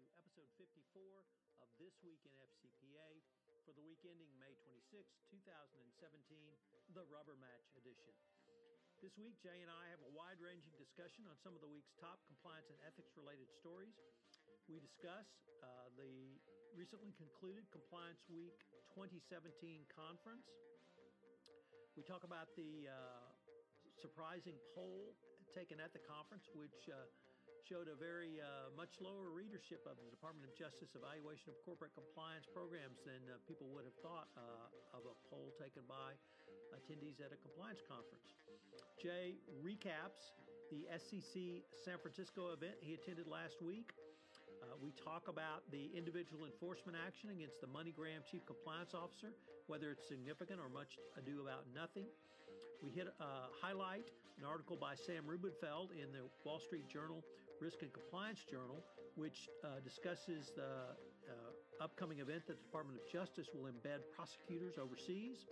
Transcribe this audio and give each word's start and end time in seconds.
to 0.00 0.16
episode 0.16 0.48
54 0.56 1.28
of 1.60 1.68
This 1.76 1.92
Week 2.00 2.24
in 2.24 2.32
FCPA 2.40 3.20
for 3.68 3.76
the 3.76 3.84
week 3.84 4.00
ending 4.08 4.32
May 4.40 4.56
26, 4.64 5.04
2017, 5.28 5.92
the 6.96 7.04
Rubber 7.12 7.36
Match 7.36 7.68
edition. 7.76 8.16
This 9.04 9.12
week, 9.20 9.36
Jay 9.44 9.60
and 9.60 9.68
I 9.68 9.92
have 9.92 10.00
a 10.00 10.08
wide 10.16 10.40
ranging 10.40 10.72
discussion 10.80 11.28
on 11.28 11.36
some 11.44 11.52
of 11.52 11.60
the 11.60 11.68
week's 11.68 11.92
top 12.00 12.16
compliance 12.24 12.72
and 12.72 12.80
ethics 12.80 13.12
related 13.12 13.52
stories. 13.52 13.92
We 14.72 14.80
discuss 14.80 15.28
uh, 15.60 15.92
the 16.00 16.40
recently 16.72 17.12
concluded 17.20 17.68
Compliance 17.68 18.24
Week 18.32 18.56
2017 18.96 19.84
conference. 19.92 20.48
We 21.92 22.08
talk 22.08 22.24
about 22.24 22.48
the 22.56 22.88
uh, 22.88 23.28
surprising 24.00 24.56
poll 24.72 25.12
taken 25.52 25.76
at 25.76 25.92
the 25.92 26.00
conference, 26.08 26.48
which 26.56 26.88
uh, 26.88 27.04
showed 27.68 27.92
a 27.92 27.98
very 27.98 28.40
uh, 28.40 28.72
much 28.72 28.96
lower 29.04 29.28
readership 29.28 29.84
of 29.84 30.00
the 30.00 30.08
Department 30.08 30.48
of 30.48 30.52
Justice 30.56 30.96
evaluation 30.96 31.52
of 31.52 31.56
corporate 31.66 31.92
compliance 31.92 32.48
programs 32.48 33.04
than 33.04 33.20
uh, 33.28 33.36
people 33.44 33.68
would 33.76 33.84
have 33.84 33.98
thought 34.00 34.32
uh, 34.36 34.96
of 34.96 35.04
a 35.04 35.14
poll 35.28 35.52
taken 35.60 35.84
by 35.84 36.16
attendees 36.72 37.20
at 37.20 37.34
a 37.34 37.38
compliance 37.44 37.84
conference. 37.84 38.32
Jay 38.96 39.36
recaps 39.60 40.32
the 40.72 40.88
SEC 40.96 41.66
San 41.76 42.00
Francisco 42.00 42.54
event 42.56 42.80
he 42.80 42.96
attended 42.96 43.28
last 43.28 43.60
week. 43.60 43.92
Uh, 44.60 44.76
we 44.80 44.92
talk 44.96 45.28
about 45.28 45.64
the 45.72 45.92
individual 45.92 46.44
enforcement 46.48 46.96
action 46.96 47.32
against 47.32 47.60
the 47.60 47.68
MoneyGram 47.68 48.24
chief 48.24 48.44
compliance 48.44 48.92
officer, 48.96 49.32
whether 49.68 49.90
it's 49.92 50.06
significant 50.06 50.60
or 50.60 50.68
much 50.68 50.96
ado 51.16 51.44
about 51.44 51.68
nothing. 51.76 52.08
We 52.80 52.88
hit 52.92 53.08
uh, 53.20 53.52
highlight 53.60 54.08
an 54.40 54.48
article 54.48 54.76
by 54.76 54.96
Sam 54.96 55.28
Rubenfeld 55.28 55.92
in 55.92 56.08
the 56.16 56.24
Wall 56.48 56.60
Street 56.60 56.88
Journal 56.88 57.20
Risk 57.60 57.82
and 57.82 57.92
Compliance 57.92 58.40
Journal, 58.50 58.82
which 59.16 59.48
uh, 59.62 59.80
discusses 59.84 60.50
the 60.56 60.96
uh, 61.28 61.84
upcoming 61.84 62.20
event 62.20 62.46
that 62.46 62.56
the 62.56 62.64
Department 62.64 62.98
of 62.98 63.12
Justice 63.12 63.48
will 63.54 63.70
embed 63.70 64.00
prosecutors 64.16 64.74
overseas. 64.80 65.46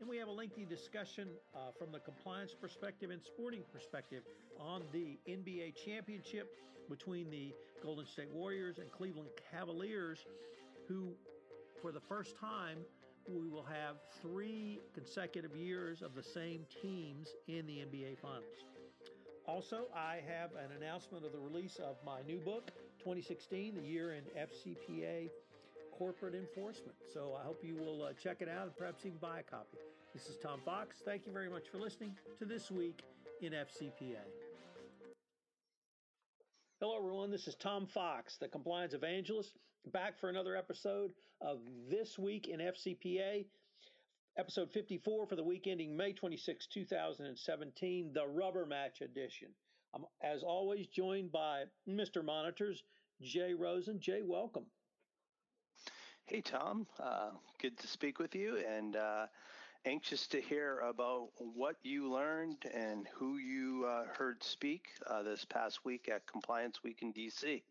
And 0.00 0.08
we 0.08 0.16
have 0.18 0.28
a 0.28 0.32
lengthy 0.32 0.64
discussion 0.64 1.28
uh, 1.54 1.70
from 1.78 1.92
the 1.92 2.00
compliance 2.00 2.54
perspective 2.60 3.10
and 3.10 3.22
sporting 3.22 3.62
perspective 3.72 4.22
on 4.58 4.82
the 4.92 5.18
NBA 5.28 5.74
championship 5.84 6.48
between 6.88 7.30
the 7.30 7.52
Golden 7.82 8.06
State 8.06 8.30
Warriors 8.32 8.78
and 8.78 8.90
Cleveland 8.90 9.28
Cavaliers, 9.52 10.26
who, 10.88 11.12
for 11.80 11.92
the 11.92 12.00
first 12.00 12.36
time, 12.36 12.78
we 13.28 13.48
will 13.48 13.64
have 13.64 13.96
three 14.22 14.80
consecutive 14.94 15.54
years 15.54 16.02
of 16.02 16.14
the 16.14 16.22
same 16.22 16.64
teams 16.82 17.28
in 17.46 17.66
the 17.66 17.78
NBA 17.78 18.18
Finals. 18.18 18.64
Also, 19.48 19.86
I 19.96 20.20
have 20.28 20.50
an 20.52 20.76
announcement 20.76 21.24
of 21.24 21.32
the 21.32 21.38
release 21.38 21.76
of 21.76 21.96
my 22.04 22.20
new 22.26 22.36
book, 22.38 22.70
2016, 22.98 23.76
The 23.76 23.80
Year 23.80 24.12
in 24.12 24.22
FCPA 24.38 25.30
Corporate 25.90 26.34
Enforcement. 26.34 26.94
So 27.10 27.34
I 27.34 27.46
hope 27.46 27.64
you 27.64 27.74
will 27.74 28.04
uh, 28.04 28.12
check 28.22 28.42
it 28.42 28.48
out 28.50 28.64
and 28.64 28.76
perhaps 28.76 29.06
even 29.06 29.16
buy 29.16 29.40
a 29.40 29.42
copy. 29.42 29.78
This 30.12 30.26
is 30.26 30.36
Tom 30.42 30.60
Fox. 30.66 30.98
Thank 31.02 31.24
you 31.24 31.32
very 31.32 31.48
much 31.48 31.66
for 31.72 31.78
listening 31.78 32.14
to 32.38 32.44
This 32.44 32.70
Week 32.70 33.02
in 33.40 33.52
FCPA. 33.52 34.20
Hello, 36.78 36.98
everyone. 36.98 37.30
This 37.30 37.48
is 37.48 37.54
Tom 37.54 37.86
Fox, 37.86 38.36
the 38.36 38.48
compliance 38.48 38.92
evangelist, 38.92 39.56
back 39.94 40.20
for 40.20 40.28
another 40.28 40.56
episode 40.56 41.12
of 41.40 41.60
This 41.88 42.18
Week 42.18 42.48
in 42.48 42.60
FCPA 42.60 43.46
episode 44.38 44.70
54 44.70 45.26
for 45.26 45.34
the 45.34 45.42
week 45.42 45.66
ending 45.66 45.96
May 45.96 46.12
26, 46.12 46.68
2017, 46.68 48.12
the 48.14 48.24
Rubber 48.24 48.64
Match 48.64 49.00
Edition. 49.00 49.48
I'm, 49.92 50.04
as 50.22 50.44
always, 50.44 50.86
joined 50.86 51.32
by 51.32 51.64
Mr. 51.88 52.24
Monitors, 52.24 52.84
Jay 53.20 53.52
Rosen. 53.52 53.98
Jay, 53.98 54.20
welcome. 54.24 54.66
Hey, 56.26 56.40
Tom. 56.40 56.86
Uh, 57.02 57.30
good 57.60 57.76
to 57.78 57.88
speak 57.88 58.20
with 58.20 58.36
you 58.36 58.58
and 58.58 58.94
uh, 58.94 59.26
anxious 59.84 60.28
to 60.28 60.40
hear 60.40 60.78
about 60.88 61.30
what 61.38 61.74
you 61.82 62.08
learned 62.08 62.64
and 62.72 63.08
who 63.12 63.38
you 63.38 63.86
uh, 63.88 64.04
heard 64.16 64.44
speak 64.44 64.86
uh, 65.08 65.24
this 65.24 65.44
past 65.46 65.84
week 65.84 66.08
at 66.08 66.28
Compliance 66.28 66.84
Week 66.84 66.98
in 67.02 67.12
DC. 67.12 67.62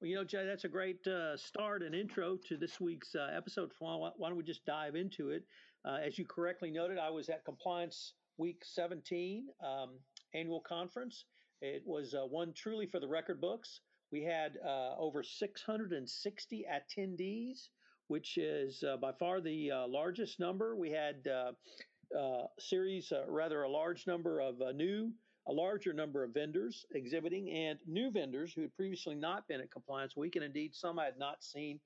Well, 0.00 0.08
you 0.08 0.14
know, 0.14 0.22
Jay, 0.22 0.46
that's 0.46 0.64
a 0.64 0.68
great 0.68 1.04
uh, 1.08 1.36
start 1.36 1.82
and 1.82 1.92
intro 1.92 2.36
to 2.48 2.56
this 2.56 2.80
week's 2.80 3.16
uh, 3.16 3.30
episode. 3.36 3.72
Why 3.80 4.10
don't 4.20 4.36
we 4.36 4.44
just 4.44 4.64
dive 4.64 4.94
into 4.94 5.30
it? 5.30 5.44
Uh, 5.84 5.98
as 6.04 6.18
you 6.18 6.24
correctly 6.24 6.70
noted, 6.70 6.98
I 6.98 7.10
was 7.10 7.28
at 7.28 7.44
Compliance 7.44 8.14
Week 8.36 8.62
17 8.64 9.46
um, 9.64 9.90
annual 10.34 10.60
conference. 10.60 11.24
It 11.60 11.82
was 11.86 12.14
uh, 12.14 12.26
one 12.26 12.52
truly 12.52 12.86
for 12.86 13.00
the 13.00 13.08
record 13.08 13.40
books. 13.40 13.80
We 14.10 14.22
had 14.22 14.58
uh, 14.64 14.94
over 14.98 15.22
660 15.22 16.66
attendees, 16.70 17.68
which 18.08 18.38
is 18.38 18.82
uh, 18.82 18.96
by 18.96 19.12
far 19.12 19.40
the 19.40 19.70
uh, 19.70 19.88
largest 19.88 20.40
number. 20.40 20.76
We 20.76 20.90
had 20.90 21.26
uh, 21.26 22.42
series, 22.58 23.12
rather 23.26 23.62
a 23.62 23.70
large 23.70 24.06
number 24.06 24.40
of 24.40 24.56
new, 24.74 25.12
a 25.46 25.52
larger 25.52 25.92
number 25.92 26.24
of 26.24 26.32
vendors 26.32 26.86
exhibiting, 26.94 27.50
and 27.50 27.78
new 27.86 28.10
vendors 28.10 28.52
who 28.52 28.62
had 28.62 28.74
previously 28.74 29.14
not 29.14 29.46
been 29.48 29.60
at 29.60 29.70
Compliance 29.70 30.16
Week, 30.16 30.36
and 30.36 30.44
indeed 30.44 30.74
some 30.74 30.98
I 30.98 31.04
had 31.04 31.18
not 31.18 31.42
seen 31.42 31.80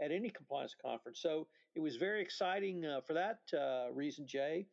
at 0.00 0.12
any 0.12 0.30
compliance 0.30 0.74
conference. 0.80 1.20
So 1.20 1.46
it 1.74 1.80
was 1.80 1.96
very 1.96 2.22
exciting 2.22 2.84
uh, 2.84 3.00
for 3.06 3.14
that 3.14 3.38
uh, 3.56 3.92
reason, 3.92 4.26
Jay. 4.26 4.66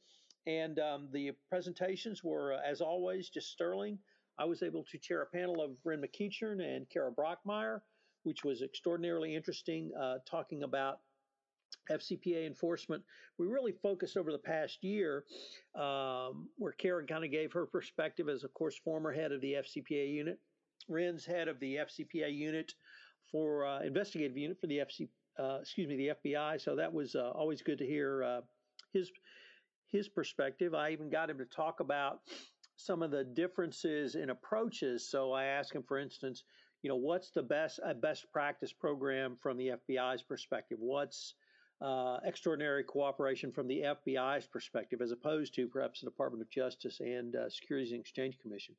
And 0.48 0.80
um, 0.80 1.08
the 1.12 1.32
presentations 1.50 2.24
were, 2.24 2.54
uh, 2.54 2.60
as 2.66 2.82
always, 2.82 3.30
just 3.30 3.52
sterling. 3.52 3.98
I 4.38 4.46
was 4.46 4.62
able 4.62 4.84
to 4.92 4.98
chair 4.98 5.22
a 5.22 5.26
panel 5.26 5.62
of 5.62 5.72
Ren 5.84 6.02
McEachern 6.02 6.62
and 6.62 6.88
Kara 6.90 7.12
Brockmeyer, 7.12 7.80
which 8.24 8.44
was 8.44 8.62
extraordinarily 8.62 9.36
interesting, 9.36 9.92
uh, 10.00 10.18
talking 10.30 10.64
about 10.64 11.00
FCPA 11.92 12.46
enforcement. 12.46 13.04
We 13.38 13.48
really 13.48 13.72
focused 13.72 14.18
over 14.18 14.32
the 14.32 14.38
past 14.38 14.84
year, 14.84 15.26
um, 15.76 16.50
where 16.58 16.74
Karen 16.78 17.08
kind 17.08 17.24
of 17.24 17.32
gave 17.32 17.54
her 17.54 17.66
perspective 17.66 18.30
as, 18.30 18.44
of 18.44 18.54
course, 18.54 18.78
former 18.84 19.12
head 19.12 19.32
of 19.32 19.42
the 19.42 19.54
FCPA 19.54 20.12
unit. 20.12 20.40
Ren's 20.88 21.26
head 21.26 21.48
of 21.48 21.60
the 21.60 21.78
FCPA 21.78 22.34
unit 22.34 22.74
for 23.36 23.66
uh, 23.66 23.82
investigative 23.82 24.38
unit 24.38 24.58
for 24.62 24.68
the 24.68 24.78
FC, 24.78 25.10
uh, 25.38 25.58
excuse 25.60 25.90
me, 25.90 25.98
the 25.98 26.30
FBI. 26.30 26.62
So 26.62 26.78
that 26.78 26.94
was 26.94 27.16
uh, 27.16 27.32
always 27.32 27.62
good 27.62 27.80
to 27.80 27.86
hear 27.86 28.24
uh, 28.24 28.42
his 28.94 29.12
his 29.92 30.08
perspective. 30.08 30.74
I 30.74 30.92
even 30.92 31.10
got 31.10 31.30
him 31.30 31.38
to 31.40 31.46
talk 31.46 31.82
about 31.82 32.20
some 32.78 33.04
of 33.04 33.12
the 33.12 33.26
differences 33.26 34.16
in 34.16 34.30
approaches. 34.30 35.12
So 35.12 35.34
I 35.34 35.46
asked 35.48 35.76
him, 35.76 35.84
for 35.84 36.00
instance, 36.00 36.46
you 36.82 36.88
know, 36.88 36.96
what's 36.96 37.32
the 37.32 37.44
best 37.44 37.82
a 37.84 37.94
best 37.94 38.26
practice 38.32 38.72
program 38.72 39.36
from 39.44 39.58
the 39.58 39.74
FBI's 39.90 40.24
perspective? 40.24 40.78
What's 40.80 41.34
uh, 41.82 42.20
extraordinary 42.24 42.86
cooperation 42.86 43.52
from 43.52 43.68
the 43.68 43.84
FBI's 44.08 44.48
perspective, 44.48 45.02
as 45.02 45.12
opposed 45.12 45.54
to 45.56 45.68
perhaps 45.68 46.00
the 46.00 46.10
Department 46.10 46.42
of 46.42 46.50
Justice 46.50 47.02
and 47.02 47.36
uh, 47.36 47.50
Securities 47.50 47.92
and 47.92 48.00
Exchange 48.00 48.38
Commission. 48.42 48.76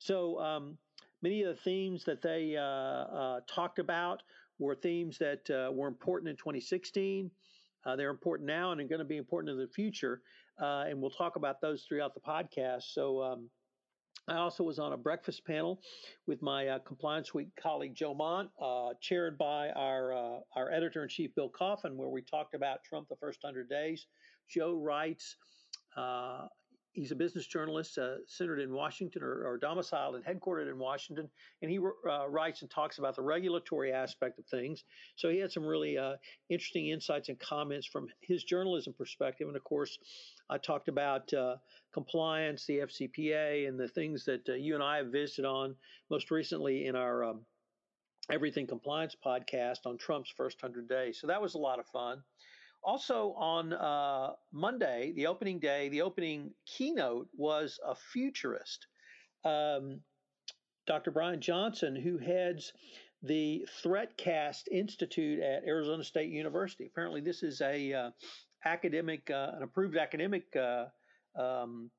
So 0.00 0.40
um, 0.40 0.76
Many 1.22 1.42
of 1.42 1.54
the 1.54 1.62
themes 1.62 2.04
that 2.04 2.22
they 2.22 2.56
uh, 2.56 2.62
uh, 2.62 3.40
talked 3.46 3.78
about 3.78 4.22
were 4.58 4.74
themes 4.74 5.18
that 5.18 5.48
uh, 5.50 5.70
were 5.72 5.88
important 5.88 6.30
in 6.30 6.36
2016. 6.36 7.30
Uh, 7.84 7.96
they're 7.96 8.10
important 8.10 8.46
now 8.46 8.72
and 8.72 8.80
are 8.80 8.84
going 8.84 9.00
to 9.00 9.04
be 9.04 9.16
important 9.16 9.50
in 9.52 9.58
the 9.58 9.68
future. 9.68 10.22
Uh, 10.60 10.84
and 10.88 11.00
we'll 11.00 11.10
talk 11.10 11.36
about 11.36 11.60
those 11.60 11.84
throughout 11.84 12.14
the 12.14 12.20
podcast. 12.20 12.92
So, 12.92 13.22
um, 13.22 13.50
I 14.28 14.36
also 14.36 14.62
was 14.62 14.78
on 14.78 14.92
a 14.92 14.98
breakfast 14.98 15.44
panel 15.46 15.80
with 16.26 16.42
my 16.42 16.68
uh, 16.68 16.78
Compliance 16.80 17.32
Week 17.32 17.48
colleague 17.60 17.94
Joe 17.94 18.14
Mont, 18.14 18.50
chaired 19.00 19.38
by 19.38 19.70
our 19.70 20.42
our 20.54 20.70
editor 20.70 21.02
in 21.02 21.08
chief 21.08 21.34
Bill 21.34 21.48
Coffin, 21.48 21.96
where 21.96 22.10
we 22.10 22.22
talked 22.22 22.54
about 22.54 22.84
Trump 22.84 23.08
the 23.08 23.16
first 23.16 23.40
hundred 23.42 23.68
days. 23.68 24.06
Joe 24.48 24.74
writes 24.74 25.36
he's 26.92 27.12
a 27.12 27.16
business 27.16 27.46
journalist 27.46 27.98
uh, 27.98 28.16
centered 28.26 28.58
in 28.58 28.72
Washington 28.72 29.22
or, 29.22 29.46
or, 29.46 29.58
domiciled 29.58 30.16
and 30.16 30.24
headquartered 30.24 30.68
in 30.68 30.78
Washington, 30.78 31.28
and 31.62 31.70
he 31.70 31.78
uh, 31.78 32.28
writes 32.28 32.62
and 32.62 32.70
talks 32.70 32.98
about 32.98 33.16
the 33.16 33.22
regulatory 33.22 33.92
aspect 33.92 34.38
of 34.38 34.46
things. 34.46 34.84
So 35.16 35.28
he 35.28 35.38
had 35.38 35.52
some 35.52 35.64
really 35.64 35.96
uh, 35.96 36.16
interesting 36.48 36.88
insights 36.88 37.28
and 37.28 37.38
comments 37.38 37.86
from 37.86 38.08
his 38.20 38.44
journalism 38.44 38.92
perspective. 38.92 39.46
And 39.46 39.56
of 39.56 39.64
course, 39.64 39.98
I 40.48 40.58
talked 40.58 40.88
about 40.88 41.32
uh, 41.32 41.56
compliance, 41.92 42.66
the 42.66 42.78
FCPA, 42.78 43.68
and 43.68 43.78
the 43.78 43.88
things 43.88 44.24
that 44.24 44.48
uh, 44.48 44.54
you 44.54 44.74
and 44.74 44.82
I 44.82 44.98
have 44.98 45.08
visited 45.08 45.44
on 45.44 45.76
most 46.10 46.30
recently 46.30 46.86
in 46.86 46.96
our 46.96 47.24
um, 47.24 47.40
Everything 48.30 48.66
Compliance 48.66 49.16
podcast 49.24 49.86
on 49.86 49.98
Trump's 49.98 50.30
first 50.36 50.62
100 50.62 50.88
days. 50.88 51.20
So 51.20 51.26
that 51.26 51.42
was 51.42 51.54
a 51.54 51.58
lot 51.58 51.78
of 51.78 51.86
fun. 51.86 52.22
Also 52.82 53.34
on 53.36 53.72
uh, 53.72 54.32
Monday, 54.52 55.12
the 55.14 55.26
opening 55.26 55.58
day, 55.58 55.88
the 55.88 56.02
opening 56.02 56.52
keynote 56.66 57.28
was 57.36 57.78
a 57.86 57.94
futurist, 57.94 58.86
um, 59.44 60.00
Dr. 60.86 61.10
Brian 61.10 61.40
Johnson, 61.40 61.94
who 61.94 62.16
heads 62.18 62.72
the 63.22 63.66
ThreatCast 63.84 64.68
Institute 64.72 65.40
at 65.40 65.64
Arizona 65.64 66.02
State 66.02 66.30
University. 66.30 66.86
Apparently, 66.86 67.20
this 67.20 67.42
is 67.42 67.60
a 67.60 67.92
uh, 67.92 68.10
academic, 68.64 69.30
uh, 69.30 69.52
an 69.56 69.62
approved 69.62 69.96
academic 69.96 70.44
uh, 70.56 70.86
um, 71.36 71.90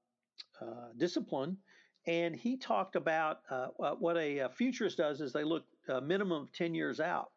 uh, 0.62 0.90
discipline, 0.98 1.58
and 2.08 2.36
he 2.36 2.58
talked 2.58 2.96
about 2.96 3.42
uh, 3.50 3.68
what 4.00 4.18
a, 4.18 4.50
futurist 4.56 4.98
does 4.98 5.22
is 5.22 5.32
they 5.32 5.44
look 5.44 5.66
a 5.88 6.02
minimum 6.02 6.44
of 6.44 6.54
10 6.54 6.74
years 6.74 7.00
out. 7.00 7.32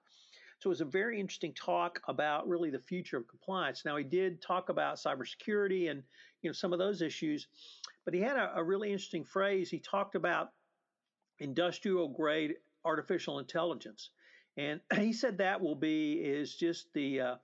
So 0.65 0.71
it 0.71 0.81
was 0.81 0.81
a 0.81 0.87
very 0.87 1.21
interesting 1.21 1.53
talk 1.53 2.01
about 2.09 2.49
really 2.49 2.71
the 2.71 2.79
future 2.79 3.19
of 3.19 3.29
compliance. 3.29 3.85
Now 3.85 3.99
he 3.99 4.05
did 4.05 4.41
talk 4.41 4.71
about 4.71 4.97
cybersecurity 4.97 5.91
and 5.91 6.03
you 6.41 6.49
know 6.49 6.55
some 6.55 6.73
of 6.73 6.79
those 6.79 7.03
issues, 7.03 7.49
but 8.07 8.15
he 8.15 8.21
had 8.21 8.37
a, 8.37 8.51
a 8.57 8.65
really 8.65 8.91
interesting 8.91 9.27
phrase. 9.27 9.69
He 9.69 9.79
talked 9.79 10.15
about 10.15 10.53
industrial 11.39 12.09
grade 12.09 12.55
artificial 12.83 13.41
intelligence, 13.41 14.09
and 14.57 14.81
he 14.97 15.13
said 15.13 15.37
that 15.37 15.61
will 15.61 15.75
be 15.75 16.15
is 16.15 16.55
just 16.55 16.91
the 16.95 17.21
uh, 17.21 17.35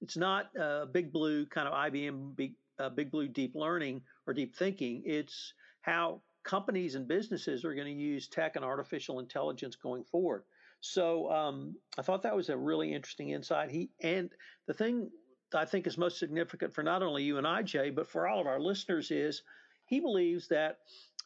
it's 0.00 0.16
not 0.16 0.46
a 0.56 0.86
big 0.90 1.12
blue 1.12 1.44
kind 1.44 1.68
of 1.68 1.74
IBM 1.74 2.34
big 2.34 2.54
uh, 2.78 2.88
big 2.88 3.10
blue 3.10 3.28
deep 3.28 3.54
learning 3.54 4.00
or 4.26 4.32
deep 4.32 4.56
thinking. 4.56 5.02
It's 5.04 5.52
how 5.82 6.22
companies 6.44 6.94
and 6.94 7.06
businesses 7.06 7.62
are 7.66 7.74
going 7.74 7.94
to 7.94 8.02
use 8.02 8.26
tech 8.26 8.56
and 8.56 8.64
artificial 8.64 9.20
intelligence 9.20 9.76
going 9.76 10.04
forward. 10.04 10.44
So 10.86 11.30
um, 11.32 11.76
I 11.96 12.02
thought 12.02 12.22
that 12.24 12.36
was 12.36 12.50
a 12.50 12.56
really 12.56 12.92
interesting 12.92 13.30
insight. 13.30 13.70
He 13.70 13.88
and 14.02 14.30
the 14.66 14.74
thing 14.74 15.10
I 15.54 15.64
think 15.64 15.86
is 15.86 15.96
most 15.96 16.18
significant 16.18 16.74
for 16.74 16.82
not 16.82 17.02
only 17.02 17.22
you 17.22 17.38
and 17.38 17.46
I, 17.46 17.62
Jay, 17.62 17.88
but 17.88 18.06
for 18.06 18.28
all 18.28 18.38
of 18.38 18.46
our 18.46 18.60
listeners 18.60 19.10
is 19.10 19.42
he 19.86 19.98
believes 19.98 20.46
that 20.48 20.80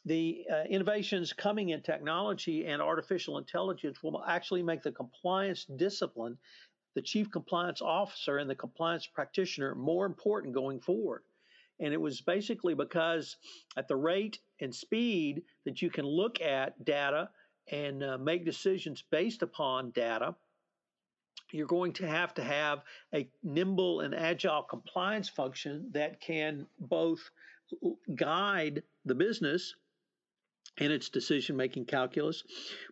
the 0.05 0.45
uh, 0.49 0.63
innovations 0.69 1.33
coming 1.33 1.69
in 1.69 1.81
technology 1.81 2.67
and 2.67 2.81
artificial 2.81 3.37
intelligence 3.37 4.01
will 4.01 4.23
actually 4.25 4.63
make 4.63 4.81
the 4.81 4.93
compliance 4.93 5.65
discipline, 5.65 6.37
the 6.95 7.01
chief 7.01 7.29
compliance 7.29 7.81
officer 7.81 8.37
and 8.37 8.49
the 8.49 8.55
compliance 8.55 9.07
practitioner 9.07 9.75
more 9.75 10.05
important 10.05 10.53
going 10.53 10.79
forward. 10.79 11.23
And 11.81 11.93
it 11.93 11.99
was 11.99 12.21
basically 12.21 12.75
because 12.75 13.35
at 13.75 13.89
the 13.89 13.97
rate 13.97 14.39
and 14.61 14.73
speed 14.73 15.43
that 15.65 15.81
you 15.81 15.89
can 15.89 16.05
look 16.05 16.39
at 16.39 16.85
data 16.85 17.29
and 17.71 18.03
uh, 18.03 18.17
make 18.17 18.45
decisions 18.45 19.03
based 19.09 19.41
upon 19.41 19.91
data, 19.91 20.35
you're 21.51 21.67
going 21.67 21.93
to 21.93 22.07
have 22.07 22.33
to 22.35 22.43
have 22.43 22.83
a 23.13 23.27
nimble 23.43 24.01
and 24.01 24.13
agile 24.13 24.63
compliance 24.63 25.29
function 25.29 25.89
that 25.93 26.21
can 26.21 26.65
both 26.79 27.29
guide 28.15 28.83
the 29.05 29.15
business 29.15 29.75
in 30.77 30.91
its 30.91 31.09
decision 31.09 31.57
making 31.57 31.85
calculus, 31.85 32.43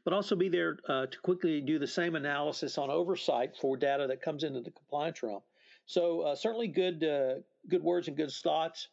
but 0.04 0.14
also 0.14 0.36
be 0.36 0.50
there 0.50 0.78
uh, 0.90 1.06
to 1.06 1.20
quickly 1.20 1.62
do 1.62 1.80
the 1.80 1.88
same 1.88 2.16
analysis 2.16 2.78
on 2.78 2.90
oversight 2.90 3.56
for 3.56 3.78
data 3.78 4.08
that 4.08 4.22
comes 4.22 4.44
into 4.44 4.60
the 4.62 4.72
compliance 4.72 5.24
realm. 5.24 5.42
So, 5.86 6.22
uh, 6.22 6.36
certainly 6.36 6.68
good, 6.68 7.04
uh, 7.04 7.36
good 7.70 7.82
words 7.82 8.08
and 8.10 8.18
good 8.18 8.32
thoughts 8.32 8.90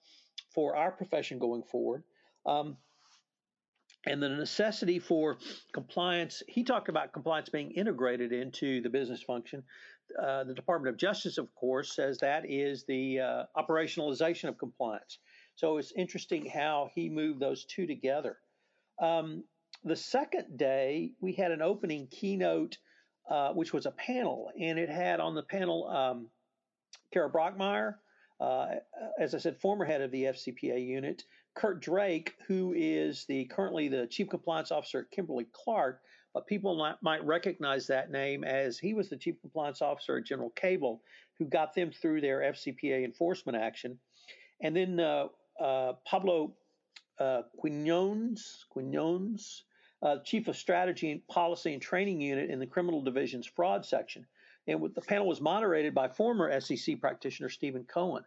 for 0.54 0.76
our 0.76 0.92
profession 0.92 1.38
going 1.38 1.64
forward. 1.64 2.04
Um, 2.46 2.76
and 4.06 4.22
the 4.22 4.28
necessity 4.28 4.98
for 4.98 5.38
compliance, 5.72 6.42
he 6.48 6.64
talked 6.64 6.88
about 6.88 7.12
compliance 7.12 7.48
being 7.48 7.70
integrated 7.72 8.32
into 8.32 8.80
the 8.80 8.90
business 8.90 9.22
function. 9.22 9.62
Uh, 10.22 10.44
the 10.44 10.54
Department 10.54 10.94
of 10.94 10.98
Justice, 10.98 11.38
of 11.38 11.52
course, 11.54 11.94
says 11.94 12.18
that 12.18 12.48
is 12.48 12.84
the 12.86 13.20
uh, 13.20 13.44
operationalization 13.56 14.48
of 14.48 14.58
compliance. 14.58 15.18
So 15.56 15.78
it's 15.78 15.92
interesting 15.96 16.46
how 16.46 16.90
he 16.94 17.08
moved 17.08 17.40
those 17.40 17.64
two 17.64 17.86
together. 17.86 18.36
Um, 19.00 19.44
the 19.82 19.96
second 19.96 20.56
day, 20.56 21.12
we 21.20 21.32
had 21.32 21.50
an 21.50 21.62
opening 21.62 22.06
keynote, 22.10 22.78
uh, 23.30 23.52
which 23.52 23.72
was 23.72 23.86
a 23.86 23.90
panel, 23.92 24.50
and 24.60 24.78
it 24.78 24.90
had 24.90 25.20
on 25.20 25.34
the 25.34 25.42
panel 25.42 25.88
um, 25.88 26.28
Kara 27.12 27.30
Brockmeyer, 27.30 27.94
uh, 28.40 28.66
as 29.18 29.34
I 29.34 29.38
said, 29.38 29.56
former 29.60 29.84
head 29.84 30.00
of 30.00 30.10
the 30.10 30.24
FCPA 30.24 30.84
unit, 30.84 31.24
Kurt 31.54 31.80
Drake, 31.80 32.34
who 32.46 32.72
is 32.76 33.24
the 33.26 33.44
currently 33.46 33.88
the 33.88 34.06
chief 34.06 34.28
compliance 34.28 34.72
officer 34.72 35.00
at 35.00 35.10
Kimberly 35.10 35.46
Clark, 35.52 36.00
but 36.32 36.46
people 36.46 36.76
might, 36.76 36.96
might 37.00 37.24
recognize 37.24 37.86
that 37.86 38.10
name 38.10 38.42
as 38.42 38.78
he 38.78 38.92
was 38.92 39.08
the 39.08 39.16
chief 39.16 39.40
compliance 39.40 39.80
officer 39.80 40.16
at 40.16 40.24
General 40.24 40.50
Cable, 40.50 41.00
who 41.38 41.44
got 41.44 41.74
them 41.74 41.92
through 41.92 42.20
their 42.20 42.40
FCPA 42.40 43.04
enforcement 43.04 43.56
action. 43.56 43.98
And 44.60 44.74
then 44.74 44.98
uh, 44.98 45.26
uh, 45.60 45.92
Pablo 46.04 46.54
uh, 47.20 47.42
Quinones, 47.58 48.66
Quinones 48.70 49.62
uh, 50.02 50.18
chief 50.24 50.48
of 50.48 50.56
strategy 50.56 51.12
and 51.12 51.26
policy 51.28 51.72
and 51.72 51.80
training 51.80 52.20
unit 52.20 52.50
in 52.50 52.58
the 52.58 52.66
criminal 52.66 53.00
division's 53.00 53.46
fraud 53.46 53.86
section. 53.86 54.26
And 54.66 54.82
the 54.94 55.00
panel 55.00 55.26
was 55.26 55.40
moderated 55.40 55.94
by 55.94 56.08
former 56.08 56.60
SEC 56.60 57.00
practitioner 57.00 57.48
Stephen 57.48 57.84
Cohen 57.84 58.24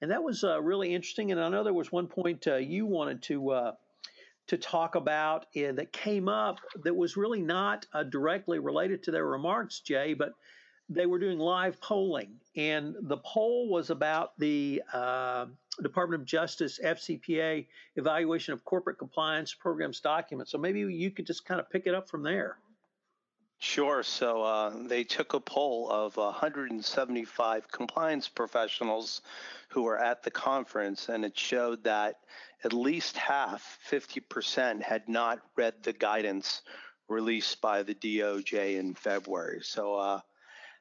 and 0.00 0.10
that 0.10 0.22
was 0.22 0.44
uh, 0.44 0.60
really 0.60 0.94
interesting. 0.94 1.32
And 1.32 1.40
I 1.40 1.48
know 1.48 1.64
there 1.64 1.72
was 1.72 1.92
one 1.92 2.06
point 2.06 2.46
uh, 2.46 2.56
you 2.56 2.86
wanted 2.86 3.22
to 3.22 3.50
uh, 3.50 3.72
to 4.48 4.56
talk 4.56 4.94
about 4.94 5.46
uh, 5.56 5.72
that 5.72 5.92
came 5.92 6.28
up 6.28 6.58
that 6.84 6.94
was 6.94 7.16
really 7.16 7.40
not 7.40 7.86
uh, 7.92 8.02
directly 8.04 8.58
related 8.58 9.02
to 9.04 9.10
their 9.10 9.26
remarks, 9.26 9.80
Jay, 9.80 10.14
but 10.14 10.32
they 10.88 11.06
were 11.06 11.18
doing 11.18 11.38
live 11.38 11.80
polling, 11.80 12.36
and 12.54 12.94
the 13.02 13.16
poll 13.16 13.68
was 13.68 13.90
about 13.90 14.38
the 14.38 14.80
uh, 14.92 15.46
Department 15.82 16.22
of 16.22 16.26
Justice 16.26 16.78
FCPA 16.82 17.66
evaluation 17.96 18.54
of 18.54 18.64
corporate 18.64 18.96
compliance 18.96 19.52
programs 19.52 19.98
documents. 19.98 20.52
So 20.52 20.58
maybe 20.58 20.80
you 20.80 21.10
could 21.10 21.26
just 21.26 21.44
kind 21.44 21.60
of 21.60 21.68
pick 21.70 21.86
it 21.86 21.94
up 21.94 22.08
from 22.08 22.22
there. 22.22 22.58
Sure. 23.58 24.02
So 24.02 24.42
uh, 24.42 24.72
they 24.86 25.02
took 25.02 25.32
a 25.32 25.40
poll 25.40 25.90
of 25.90 26.16
175 26.16 27.70
compliance 27.70 28.28
professionals 28.28 29.22
who 29.70 29.82
were 29.82 29.98
at 29.98 30.22
the 30.22 30.30
conference, 30.30 31.08
and 31.08 31.24
it 31.24 31.38
showed 31.38 31.84
that 31.84 32.16
at 32.64 32.72
least 32.72 33.16
half, 33.16 33.78
50%, 33.90 34.82
had 34.82 35.08
not 35.08 35.40
read 35.56 35.74
the 35.82 35.92
guidance 35.92 36.62
released 37.08 37.60
by 37.60 37.82
the 37.82 37.94
DOJ 37.94 38.78
in 38.78 38.94
February. 38.94 39.60
So 39.62 39.94
uh, 39.94 40.20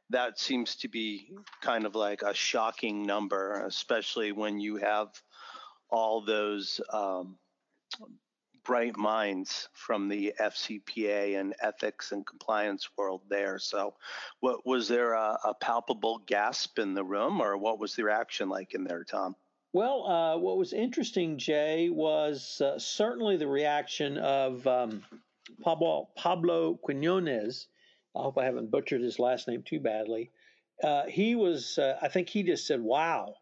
that 0.10 0.40
seems 0.40 0.76
to 0.78 0.88
be 0.88 1.32
kind 1.62 1.86
of 1.86 1.96
like 1.96 2.24
a 2.24 2.34
shocking 2.34 3.06
number, 3.06 3.64
especially 3.66 4.32
when 4.32 4.60
you 4.60 4.78
have 4.78 5.10
all 5.90 6.22
those 6.22 6.82
um, 6.92 7.38
bright 8.66 8.98
minds 8.98 9.70
from 9.74 10.10
the 10.10 10.34
FCPA 10.40 11.40
and 11.40 11.56
ethics 11.62 12.12
and 12.12 12.26
compliance 12.26 12.90
world 12.98 13.22
there. 13.30 13.60
So, 13.60 13.94
what 14.42 14.66
was 14.66 14.88
there 14.88 15.14
a, 15.14 15.40
a 15.46 15.54
palpable 15.54 16.20
gasp 16.26 16.80
in 16.80 16.94
the 16.94 17.04
room, 17.04 17.42
or 17.42 17.58
what 17.58 17.80
was 17.80 17.96
the 17.96 18.04
reaction 18.04 18.50
like 18.50 18.74
in 18.74 18.84
there, 18.84 19.04
Tom? 19.04 19.36
Well, 19.72 20.08
uh, 20.08 20.38
what 20.38 20.58
was 20.58 20.74
interesting, 20.74 21.38
Jay, 21.38 21.90
was 21.90 22.62
uh, 22.62 22.80
certainly 22.80 23.38
the 23.38 23.48
reaction 23.48 24.18
of 24.18 24.66
um, 24.68 25.04
Pablo, 25.62 26.10
Pablo 26.16 26.76
Quinones. 26.76 27.68
I 28.16 28.22
hope 28.22 28.38
I 28.38 28.46
haven't 28.46 28.72
butchered 28.72 29.02
his 29.02 29.20
last 29.20 29.48
name 29.48 29.64
too 29.64 29.80
badly. 29.80 30.32
Uh, 30.82 31.04
he 31.08 31.36
was, 31.36 31.78
uh, 31.78 31.98
I 32.02 32.08
think 32.08 32.30
he 32.30 32.44
just 32.44 32.66
said, 32.68 32.82
wow. 32.82 33.36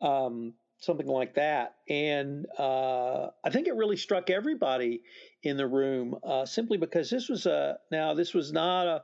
Um, 0.00 0.54
something 0.84 1.06
like 1.06 1.34
that. 1.34 1.76
And 1.88 2.46
uh, 2.58 3.28
I 3.44 3.50
think 3.50 3.66
it 3.66 3.74
really 3.74 3.96
struck 3.96 4.30
everybody 4.30 5.02
in 5.42 5.56
the 5.56 5.66
room 5.66 6.16
uh, 6.22 6.46
simply 6.46 6.78
because 6.78 7.10
this 7.10 7.28
was 7.28 7.46
a 7.46 7.78
now 7.90 8.14
this 8.14 8.34
was 8.34 8.52
not 8.52 8.86
a 8.86 9.02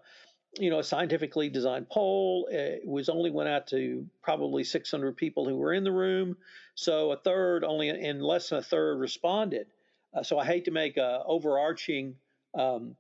you 0.59 0.71
know 0.71 0.81
a 0.81 0.85
scientifically 0.85 1.49
designed 1.49 1.89
poll. 1.89 2.49
It 2.51 2.83
was 2.87 3.09
only 3.09 3.31
went 3.31 3.49
out 3.49 3.69
to 3.69 4.07
probably 4.23 4.65
600 4.65 5.17
people 5.17 5.49
who 5.49 5.57
were 5.57 5.73
in 5.73 5.85
the 5.85 5.93
room, 5.93 6.37
so 6.75 7.13
a 7.13 7.17
third 7.17 7.65
only 7.65 7.89
in 7.89 8.21
less 8.21 8.49
than 8.51 8.59
a 8.59 8.63
third 8.63 8.99
responded. 8.99 9.67
Uh, 10.13 10.23
so 10.23 10.39
I 10.39 10.45
hate 10.45 10.65
to 10.65 10.73
make 10.73 10.99
overarching 10.99 12.17
um, 12.59 12.97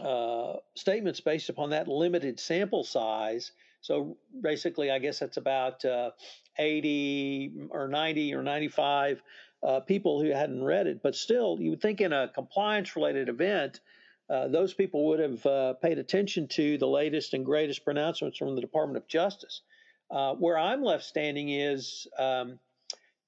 uh, 0.00 0.54
statements 0.74 1.20
based 1.20 1.48
upon 1.48 1.70
that 1.70 1.88
limited 1.88 2.40
sample 2.40 2.84
size. 2.84 3.52
So 3.80 4.16
basically, 4.40 4.90
I 4.90 4.98
guess 4.98 5.18
that's 5.18 5.36
about 5.36 5.84
uh, 5.84 6.10
80 6.58 7.68
or 7.70 7.88
90 7.88 8.34
or 8.34 8.42
95 8.42 9.22
uh, 9.62 9.80
people 9.80 10.20
who 10.20 10.30
hadn't 10.30 10.62
read 10.62 10.86
it. 10.86 11.02
But 11.02 11.14
still, 11.14 11.58
you 11.60 11.70
would 11.70 11.80
think 11.80 12.00
in 12.00 12.12
a 12.12 12.28
compliance 12.28 12.96
related 12.96 13.28
event, 13.28 13.80
uh, 14.28 14.48
those 14.48 14.74
people 14.74 15.08
would 15.08 15.20
have 15.20 15.46
uh, 15.46 15.74
paid 15.74 15.98
attention 15.98 16.48
to 16.48 16.78
the 16.78 16.86
latest 16.86 17.34
and 17.34 17.44
greatest 17.44 17.84
pronouncements 17.84 18.38
from 18.38 18.54
the 18.54 18.60
Department 18.60 18.96
of 18.96 19.06
Justice. 19.06 19.62
Uh, 20.10 20.34
where 20.34 20.58
I'm 20.58 20.82
left 20.82 21.04
standing 21.04 21.48
is 21.48 22.06
um, 22.18 22.58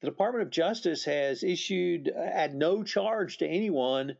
the 0.00 0.10
Department 0.10 0.42
of 0.42 0.50
Justice 0.50 1.04
has 1.04 1.42
issued 1.42 2.12
uh, 2.14 2.20
at 2.20 2.54
no 2.54 2.82
charge 2.82 3.38
to 3.38 3.46
anyone 3.46 4.16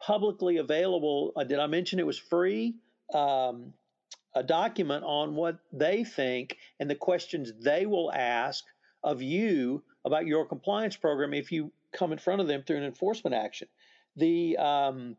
publicly 0.00 0.56
available. 0.56 1.32
Uh, 1.36 1.44
did 1.44 1.58
I 1.58 1.66
mention 1.66 1.98
it 1.98 2.06
was 2.06 2.18
free? 2.18 2.76
Um, 3.12 3.74
a 4.36 4.42
document 4.42 5.02
on 5.02 5.34
what 5.34 5.56
they 5.72 6.04
think 6.04 6.58
and 6.78 6.90
the 6.90 6.94
questions 6.94 7.52
they 7.58 7.86
will 7.86 8.12
ask 8.12 8.62
of 9.02 9.22
you 9.22 9.82
about 10.04 10.26
your 10.26 10.44
compliance 10.44 10.94
program 10.94 11.32
if 11.32 11.50
you 11.50 11.72
come 11.92 12.12
in 12.12 12.18
front 12.18 12.42
of 12.42 12.46
them 12.46 12.62
through 12.62 12.76
an 12.76 12.84
enforcement 12.84 13.34
action. 13.34 13.66
The 14.16 14.58
um, 14.58 15.16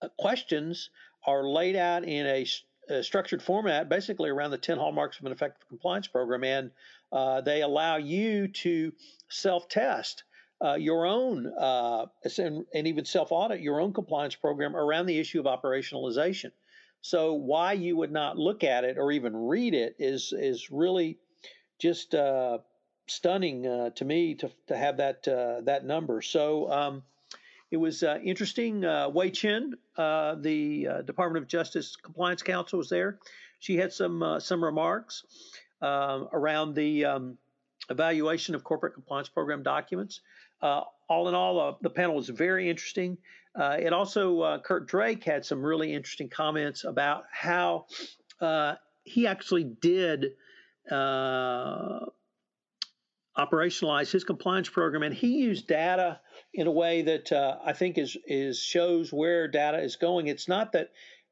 uh, 0.00 0.08
questions 0.16 0.90
are 1.26 1.42
laid 1.42 1.74
out 1.74 2.04
in 2.04 2.26
a, 2.26 2.46
a, 2.88 3.02
structured 3.02 3.42
format, 3.42 3.88
basically 3.88 4.30
around 4.30 4.52
the 4.52 4.58
10 4.58 4.78
hallmarks 4.78 5.18
of 5.18 5.26
an 5.26 5.32
effective 5.32 5.68
compliance 5.68 6.06
program, 6.06 6.44
and 6.44 6.70
uh, 7.10 7.40
they 7.40 7.62
allow 7.62 7.96
you 7.96 8.46
to 8.48 8.92
self 9.28 9.68
test 9.68 10.22
uh, 10.64 10.74
your 10.74 11.06
own 11.06 11.52
uh, 11.58 12.06
and, 12.38 12.64
and 12.72 12.86
even 12.86 13.04
self 13.04 13.32
audit 13.32 13.60
your 13.60 13.80
own 13.80 13.92
compliance 13.92 14.36
program 14.36 14.76
around 14.76 15.06
the 15.06 15.18
issue 15.18 15.40
of 15.40 15.46
operationalization. 15.46 16.52
So 17.00 17.34
why 17.34 17.72
you 17.72 17.96
would 17.96 18.12
not 18.12 18.36
look 18.36 18.64
at 18.64 18.84
it 18.84 18.98
or 18.98 19.12
even 19.12 19.34
read 19.34 19.74
it 19.74 19.96
is 19.98 20.32
is 20.36 20.70
really 20.70 21.18
just 21.78 22.14
uh, 22.14 22.58
stunning 23.06 23.66
uh, 23.66 23.90
to 23.90 24.04
me 24.04 24.34
to 24.36 24.50
to 24.66 24.76
have 24.76 24.98
that 24.98 25.26
uh, 25.26 25.62
that 25.62 25.84
number. 25.84 26.22
So. 26.22 26.70
Um, 26.70 27.02
it 27.70 27.76
was 27.76 28.02
uh, 28.02 28.18
interesting. 28.24 28.82
Uh, 28.82 29.10
Hui 29.10 29.30
Chen, 29.30 29.74
uh, 29.98 30.36
the 30.36 30.88
Department 31.04 31.42
of 31.44 31.50
Justice 31.50 31.96
Compliance 31.96 32.42
Counsel, 32.42 32.78
was 32.78 32.88
there. 32.88 33.18
She 33.58 33.76
had 33.76 33.92
some 33.92 34.38
some 34.40 34.64
remarks 34.64 35.24
uh, 35.82 36.24
around 36.32 36.74
the 36.74 37.04
um, 37.04 37.38
evaluation 37.90 38.54
of 38.54 38.64
corporate 38.64 38.94
compliance 38.94 39.28
program 39.28 39.62
documents. 39.62 40.20
all 40.62 41.28
in 41.28 41.34
all, 41.34 41.78
the 41.82 41.90
panel 41.90 42.16
was 42.16 42.30
very 42.30 42.70
interesting. 42.70 43.18
Uh, 43.58 43.76
it 43.80 43.92
also, 43.92 44.40
uh, 44.40 44.58
Kurt 44.60 44.86
Drake 44.86 45.24
had 45.24 45.44
some 45.44 45.62
really 45.62 45.92
interesting 45.92 46.28
comments 46.28 46.84
about 46.84 47.24
how 47.32 47.86
uh, 48.40 48.76
he 49.02 49.26
actually 49.26 49.64
did 49.64 50.34
operationalize 53.38 54.10
his 54.10 54.24
compliance 54.24 54.68
program, 54.68 55.02
and 55.02 55.14
he 55.14 55.38
used 55.38 55.66
data 55.66 56.20
in 56.54 56.66
a 56.66 56.70
way 56.70 57.02
that 57.02 57.32
uh, 57.32 57.58
I 57.64 57.72
think 57.72 57.98
is 57.98 58.16
is 58.26 58.58
shows 58.60 59.12
where 59.12 59.48
data 59.48 59.78
is 59.78 59.96
going. 59.96 60.28
It's 60.28 60.48
not 60.48 60.72
that 60.72 60.90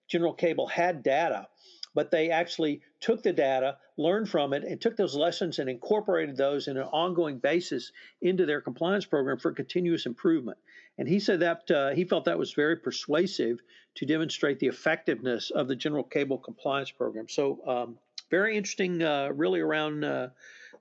General 0.09 0.35
Cable 0.35 0.66
had 0.66 1.02
data, 1.02 1.49
but 1.97 2.11
they 2.11 2.29
actually 2.31 2.83
took 3.00 3.23
the 3.23 3.33
data, 3.33 3.79
learned 3.97 4.29
from 4.29 4.53
it, 4.53 4.65
and 4.65 4.79
took 4.79 4.99
those 4.99 5.15
lessons 5.15 5.59
and 5.59 5.71
incorporated 5.71 6.37
those 6.37 6.69
in 6.69 6.76
an 6.76 6.83
ongoing 6.85 7.38
basis 7.38 7.91
into 8.21 8.45
their 8.45 8.61
compliance 8.61 9.07
program 9.07 9.38
for 9.38 9.50
continuous 9.50 10.05
improvement. 10.05 10.59
And 10.99 11.09
he 11.09 11.19
said 11.19 11.41
that 11.41 11.71
uh, 11.71 11.91
he 11.95 12.05
felt 12.05 12.26
that 12.26 12.38
was 12.38 12.53
very 12.53 12.76
persuasive 12.76 13.61
to 13.95 14.05
demonstrate 14.05 14.61
the 14.61 14.67
effectiveness 14.67 15.50
of 15.50 15.69
the 15.69 15.75
General 15.75 16.05
Cable 16.05 16.37
compliance 16.37 16.91
program. 16.91 17.31
So, 17.31 17.61
um, 17.67 17.99
very 18.31 18.59
interesting, 18.59 19.03
uh, 19.03 19.31
really, 19.35 19.61
around 19.61 20.05
uh, 20.05 20.29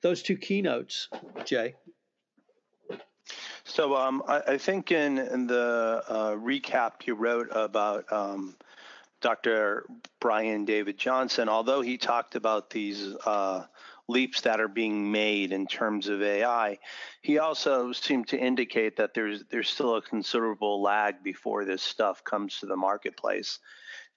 those 0.02 0.22
two 0.22 0.36
keynotes, 0.36 1.08
Jay. 1.46 1.76
So 3.64 3.96
um, 3.96 4.22
I, 4.28 4.42
I, 4.48 4.58
think 4.58 4.92
in, 4.92 5.18
in 5.18 5.48
the 5.48 6.04
uh, 6.08 6.32
recap 6.36 7.06
you 7.06 7.16
wrote 7.16 7.48
about 7.52 8.12
um, 8.12 8.56
Dr. 9.25 9.88
Brian 10.20 10.65
David 10.65 11.00
Johnson, 11.00 11.50
although 11.50 11.82
he 11.82 11.98
talked 11.98 12.36
about 12.36 12.70
these 12.70 13.15
uh, 13.25 13.65
leaps 14.08 14.41
that 14.41 14.62
are 14.62 14.67
being 14.67 15.12
made 15.12 15.51
in 15.51 15.65
terms 15.65 16.10
of 16.10 16.22
AI, 16.22 16.77
he 17.24 17.39
also 17.39 17.91
seemed 17.91 18.27
to 18.27 18.38
indicate 18.38 18.98
that 18.98 19.15
there's 19.15 19.44
there's 19.50 19.67
still 19.67 19.96
a 19.96 20.01
considerable 20.03 20.79
lag 20.79 21.24
before 21.24 21.65
this 21.65 21.82
stuff 21.82 22.24
comes 22.24 22.60
to 22.60 22.67
the 22.67 22.75
marketplace. 22.75 23.58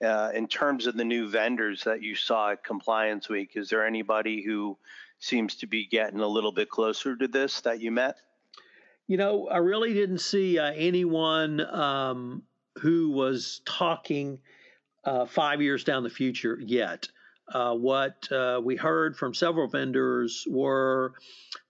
Uh, 0.05 0.31
in 0.35 0.47
terms 0.47 0.87
of 0.87 0.95
the 0.95 1.07
new 1.07 1.27
vendors 1.27 1.85
that 1.85 2.03
you 2.03 2.15
saw 2.15 2.51
at 2.51 2.63
Compliance 2.63 3.31
Week, 3.31 3.53
is 3.55 3.71
there 3.71 3.87
anybody 3.87 4.43
who 4.43 4.77
seems 5.21 5.55
to 5.55 5.67
be 5.67 5.87
getting 5.87 6.21
a 6.21 6.29
little 6.29 6.53
bit 6.53 6.69
closer 6.69 7.17
to 7.17 7.27
this 7.27 7.63
that 7.63 7.81
you 7.81 7.91
met? 7.91 8.17
You 9.07 9.17
know, 9.17 9.49
I 9.49 9.57
really 9.57 9.95
didn't 9.95 10.19
see 10.19 10.59
uh, 10.59 10.71
anyone 10.73 11.63
um, 11.75 12.43
who 12.77 13.09
was 13.09 13.63
talking 13.65 14.41
uh, 15.05 15.27
five 15.27 15.61
years 15.61 15.85
down 15.85 16.03
the 16.03 16.11
future 16.11 16.59
yet. 16.61 17.09
Uh, 17.53 17.75
what 17.75 18.31
uh, 18.31 18.61
we 18.63 18.77
heard 18.77 19.17
from 19.17 19.33
several 19.33 19.69
vendors 19.69 20.47
were 20.51 21.15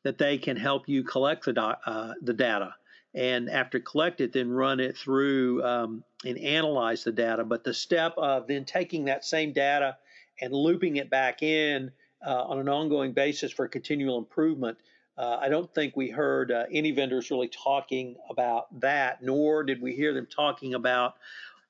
that 0.02 0.18
they 0.18 0.36
can 0.36 0.56
help 0.56 0.88
you 0.88 1.04
collect 1.04 1.44
the, 1.44 1.52
do- 1.52 1.60
uh, 1.60 2.14
the 2.22 2.34
data 2.34 2.74
and 3.14 3.48
after 3.48 3.78
collect 3.78 4.20
it, 4.20 4.32
then 4.32 4.50
run 4.50 4.80
it 4.80 4.96
through 4.96 5.62
um, 5.64 6.02
and 6.24 6.36
analyze 6.38 7.04
the 7.04 7.12
data. 7.12 7.44
But 7.44 7.62
the 7.62 7.72
step 7.72 8.14
of 8.18 8.48
then 8.48 8.64
taking 8.64 9.04
that 9.04 9.24
same 9.24 9.52
data 9.52 9.96
and 10.40 10.52
looping 10.52 10.96
it 10.96 11.10
back 11.10 11.42
in 11.42 11.92
uh, 12.26 12.42
on 12.42 12.58
an 12.58 12.68
ongoing 12.68 13.12
basis 13.12 13.52
for 13.52 13.68
continual 13.68 14.18
improvement 14.18 14.78
uh, 15.18 15.36
I 15.40 15.48
don't 15.48 15.72
think 15.74 15.96
we 15.96 16.10
heard 16.10 16.52
any 16.72 16.92
vendors 16.92 17.28
really 17.30 17.48
talking 17.48 18.14
about 18.30 18.80
that, 18.80 19.20
nor 19.20 19.64
did 19.64 19.82
we 19.82 19.92
hear 19.92 20.14
them 20.14 20.28
talking 20.30 20.74
about 20.74 21.14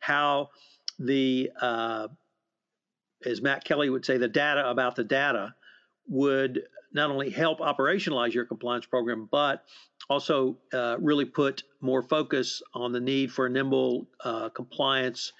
how 0.01 0.51
the, 0.99 1.51
uh, 1.61 2.09
as 3.25 3.41
Matt 3.43 3.65
Kelly 3.65 3.91
would 3.91 4.05
say, 4.05 4.19
the 4.19 4.29
data 4.29 4.69
about 4.69 4.97
the 4.97 5.05
data 5.05 5.55
would 6.09 6.63
not 6.93 7.11
only 7.11 7.31
help 7.31 7.61
operationalize 7.61 8.33
your 8.33 8.45
compliance 8.45 8.87
program, 8.87 9.29
but 9.31 9.65
also 10.09 10.57
uh, 10.73 10.97
really 10.99 11.25
put 11.25 11.63
more 11.81 12.03
focus 12.03 12.63
on 12.75 12.93
the 12.93 13.01
need 13.01 13.31
for 13.31 13.47
a 13.47 13.51
nimble 13.51 14.07
uh, 14.25 14.49
compliance 14.49 15.33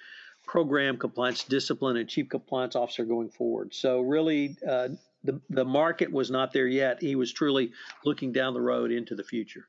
program, 0.45 0.97
compliance 0.97 1.43
discipline, 1.43 1.97
and 1.97 2.09
chief 2.09 2.29
compliance 2.29 2.75
officer 2.75 3.03
going 3.05 3.29
forward. 3.29 3.73
So, 3.73 4.01
really, 4.01 4.57
uh, 4.67 4.89
the, 5.23 5.39
the 5.49 5.65
market 5.65 6.11
was 6.11 6.31
not 6.31 6.53
there 6.53 6.67
yet. 6.67 7.01
He 7.01 7.15
was 7.15 7.33
truly 7.33 7.71
looking 8.05 8.31
down 8.31 8.53
the 8.53 8.61
road 8.61 8.91
into 8.91 9.15
the 9.15 9.23
future. 9.23 9.67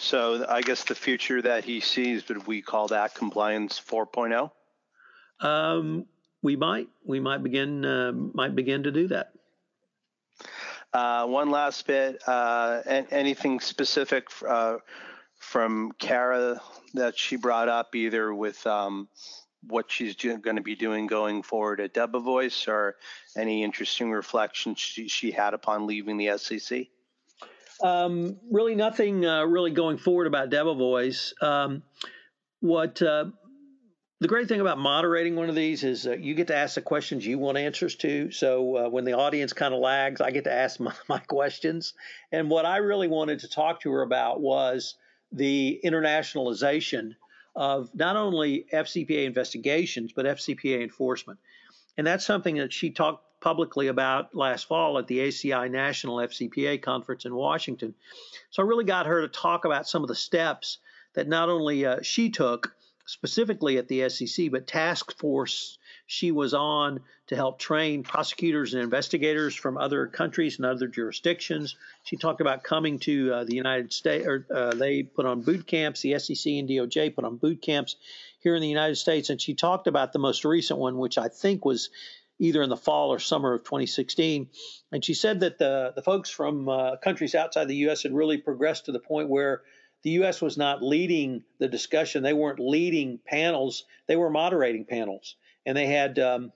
So 0.00 0.46
I 0.48 0.60
guess 0.62 0.84
the 0.84 0.94
future 0.94 1.42
that 1.42 1.64
he 1.64 1.80
sees, 1.80 2.26
would 2.28 2.46
we 2.46 2.62
call 2.62 2.88
that 2.88 3.14
compliance 3.14 3.80
4.0? 3.80 4.50
Um, 5.40 6.06
we 6.42 6.56
might 6.56 6.88
we 7.04 7.18
might 7.20 7.42
begin 7.42 7.84
uh, 7.84 8.12
might 8.12 8.54
begin 8.54 8.84
to 8.84 8.92
do 8.92 9.08
that. 9.08 9.32
Uh, 10.92 11.26
one 11.26 11.50
last 11.50 11.86
bit. 11.86 12.22
Uh, 12.26 12.80
anything 13.10 13.60
specific 13.60 14.28
uh, 14.48 14.76
from 15.36 15.92
Kara 15.98 16.60
that 16.94 17.18
she 17.18 17.36
brought 17.36 17.68
up, 17.68 17.94
either 17.94 18.32
with 18.32 18.64
um, 18.66 19.08
what 19.66 19.90
she's 19.90 20.14
going 20.14 20.56
to 20.56 20.62
be 20.62 20.76
doing 20.76 21.06
going 21.06 21.42
forward 21.42 21.80
at 21.80 21.92
Debevoise 21.92 22.68
or 22.68 22.96
any 23.36 23.64
interesting 23.64 24.10
reflections 24.10 24.78
she, 24.78 25.08
she 25.08 25.32
had 25.32 25.54
upon 25.54 25.86
leaving 25.86 26.16
the 26.16 26.38
SEC? 26.38 26.86
Um, 27.82 28.38
really, 28.50 28.74
nothing 28.74 29.24
uh, 29.24 29.44
really 29.44 29.70
going 29.70 29.98
forward 29.98 30.26
about 30.26 30.50
Debevoise. 30.50 31.40
Um, 31.42 31.82
what 32.60 33.00
uh, 33.00 33.26
the 34.20 34.28
great 34.28 34.48
thing 34.48 34.60
about 34.60 34.78
moderating 34.78 35.36
one 35.36 35.48
of 35.48 35.54
these 35.54 35.84
is 35.84 36.06
uh, 36.06 36.12
you 36.12 36.34
get 36.34 36.48
to 36.48 36.56
ask 36.56 36.74
the 36.74 36.82
questions 36.82 37.24
you 37.24 37.38
want 37.38 37.56
answers 37.56 37.94
to. 37.96 38.32
So 38.32 38.76
uh, 38.76 38.88
when 38.88 39.04
the 39.04 39.12
audience 39.12 39.52
kind 39.52 39.72
of 39.72 39.80
lags, 39.80 40.20
I 40.20 40.32
get 40.32 40.44
to 40.44 40.52
ask 40.52 40.80
my, 40.80 40.94
my 41.08 41.20
questions. 41.20 41.94
And 42.32 42.50
what 42.50 42.66
I 42.66 42.78
really 42.78 43.08
wanted 43.08 43.40
to 43.40 43.48
talk 43.48 43.82
to 43.82 43.92
her 43.92 44.02
about 44.02 44.40
was 44.40 44.96
the 45.30 45.80
internationalization 45.84 47.14
of 47.54 47.90
not 47.94 48.16
only 48.16 48.66
FCPA 48.72 49.24
investigations, 49.24 50.12
but 50.14 50.26
FCPA 50.26 50.82
enforcement. 50.82 51.38
And 51.96 52.06
that's 52.06 52.24
something 52.24 52.56
that 52.56 52.72
she 52.72 52.90
talked 52.90 53.24
publicly 53.40 53.88
about 53.88 54.34
last 54.34 54.66
fall 54.66 54.98
at 54.98 55.06
the 55.06 55.18
ACI 55.18 55.70
National 55.70 56.16
FCPA 56.16 56.82
Conference 56.82 57.24
in 57.24 57.34
Washington. 57.34 57.94
So 58.50 58.62
I 58.62 58.66
really 58.66 58.84
got 58.84 59.06
her 59.06 59.22
to 59.22 59.28
talk 59.28 59.64
about 59.64 59.88
some 59.88 60.02
of 60.02 60.08
the 60.08 60.14
steps 60.14 60.78
that 61.14 61.28
not 61.28 61.48
only 61.48 61.86
uh, 61.86 62.02
she 62.02 62.30
took 62.30 62.74
specifically 63.06 63.78
at 63.78 63.88
the 63.88 64.08
SEC, 64.08 64.50
but 64.50 64.66
task 64.66 65.16
force 65.18 65.78
she 66.06 66.32
was 66.32 66.54
on 66.54 67.00
to 67.26 67.36
help 67.36 67.58
train 67.58 68.02
prosecutors 68.02 68.72
and 68.72 68.82
investigators 68.82 69.54
from 69.54 69.76
other 69.76 70.06
countries 70.06 70.56
and 70.56 70.64
other 70.64 70.88
jurisdictions. 70.88 71.76
She 72.04 72.16
talked 72.16 72.40
about 72.40 72.62
coming 72.64 72.98
to 73.00 73.32
uh, 73.32 73.44
the 73.44 73.54
United 73.54 73.92
States, 73.92 74.26
or 74.26 74.46
uh, 74.52 74.74
they 74.74 75.02
put 75.02 75.26
on 75.26 75.42
boot 75.42 75.66
camps. 75.66 76.00
The 76.00 76.18
SEC 76.18 76.50
and 76.52 76.68
DOJ 76.68 77.14
put 77.14 77.24
on 77.26 77.36
boot 77.36 77.60
camps 77.60 77.96
here 78.40 78.54
in 78.54 78.62
the 78.62 78.68
United 78.68 78.96
States, 78.96 79.28
and 79.28 79.40
she 79.40 79.54
talked 79.54 79.86
about 79.86 80.14
the 80.14 80.18
most 80.18 80.46
recent 80.46 80.80
one, 80.80 80.96
which 80.96 81.18
I 81.18 81.28
think 81.28 81.64
was 81.64 81.90
either 82.38 82.62
in 82.62 82.70
the 82.70 82.76
fall 82.76 83.12
or 83.12 83.18
summer 83.18 83.54
of 83.54 83.64
2016. 83.64 84.48
And 84.92 85.04
she 85.04 85.14
said 85.14 85.40
that 85.40 85.58
the 85.58 85.92
the 85.94 86.02
folks 86.02 86.30
from 86.30 86.68
uh, 86.68 86.96
countries 86.96 87.34
outside 87.34 87.68
the 87.68 87.76
U.S. 87.76 88.02
had 88.02 88.14
really 88.14 88.38
progressed 88.38 88.86
to 88.86 88.92
the 88.92 89.00
point 89.00 89.28
where 89.28 89.62
the 90.02 90.10
U.S. 90.10 90.40
was 90.40 90.56
not 90.56 90.82
leading 90.82 91.42
the 91.58 91.68
discussion. 91.68 92.22
They 92.22 92.32
weren't 92.32 92.60
leading 92.60 93.18
panels. 93.26 93.84
They 94.06 94.16
were 94.16 94.30
moderating 94.30 94.84
panels 94.84 95.36
and 95.68 95.76
they 95.76 95.86
had 95.86 96.18
um, 96.18 96.52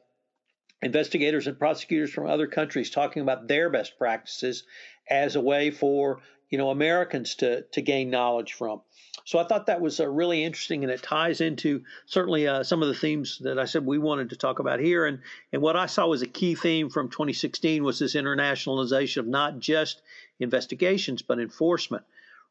investigators 0.81 1.47
and 1.47 1.59
prosecutors 1.59 2.11
from 2.11 2.27
other 2.27 2.47
countries 2.47 2.91
talking 2.91 3.23
about 3.23 3.47
their 3.47 3.69
best 3.69 3.99
practices 3.99 4.65
as 5.09 5.37
a 5.37 5.41
way 5.41 5.71
for 5.71 6.21
you 6.52 6.59
know 6.59 6.71
Americans 6.71 7.35
to 7.37 7.62
to 7.62 7.80
gain 7.80 8.11
knowledge 8.11 8.52
from. 8.52 8.82
So 9.25 9.38
I 9.38 9.44
thought 9.44 9.66
that 9.66 9.80
was 9.80 10.00
uh, 10.00 10.09
really 10.09 10.44
interesting, 10.44 10.85
and 10.85 10.92
it 10.92 11.02
ties 11.02 11.40
into 11.40 11.82
certainly 12.06 12.47
uh, 12.47 12.62
some 12.62 12.82
of 12.82 12.88
the 12.88 12.94
themes 12.94 13.38
that 13.42 13.59
I 13.59 13.64
said 13.64 13.87
we 13.87 13.99
wanted 13.99 14.30
to 14.30 14.37
talk 14.37 14.59
about 14.59 14.78
here. 14.78 15.06
And 15.06 15.21
and 15.52 15.62
what 15.62 15.76
I 15.76 15.87
saw 15.87 16.06
was 16.06 16.21
a 16.21 16.26
key 16.26 16.54
theme 16.54 16.90
from 16.90 17.09
2016 17.09 17.82
was 17.82 17.99
this 17.99 18.14
internationalization 18.14 19.16
of 19.16 19.26
not 19.26 19.59
just 19.59 20.02
investigations 20.38 21.23
but 21.23 21.40
enforcement. 21.40 22.04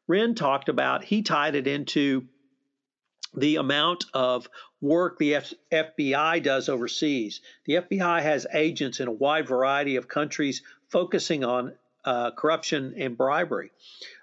Ren 0.08 0.34
talked 0.34 0.68
about 0.68 1.04
he 1.04 1.22
tied 1.22 1.54
it 1.54 1.68
into 1.68 2.26
the 3.34 3.56
amount 3.56 4.06
of 4.12 4.48
work 4.80 5.18
the 5.18 5.36
F- 5.36 5.54
FBI 5.72 6.42
does 6.42 6.68
overseas. 6.68 7.40
The 7.66 7.74
FBI 7.74 8.20
has 8.20 8.48
agents 8.52 8.98
in 8.98 9.06
a 9.06 9.12
wide 9.12 9.46
variety 9.46 9.94
of 9.94 10.08
countries 10.08 10.62
focusing 10.88 11.44
on 11.44 11.74
corruption 12.36 12.94
and 12.96 13.16
bribery. 13.16 13.70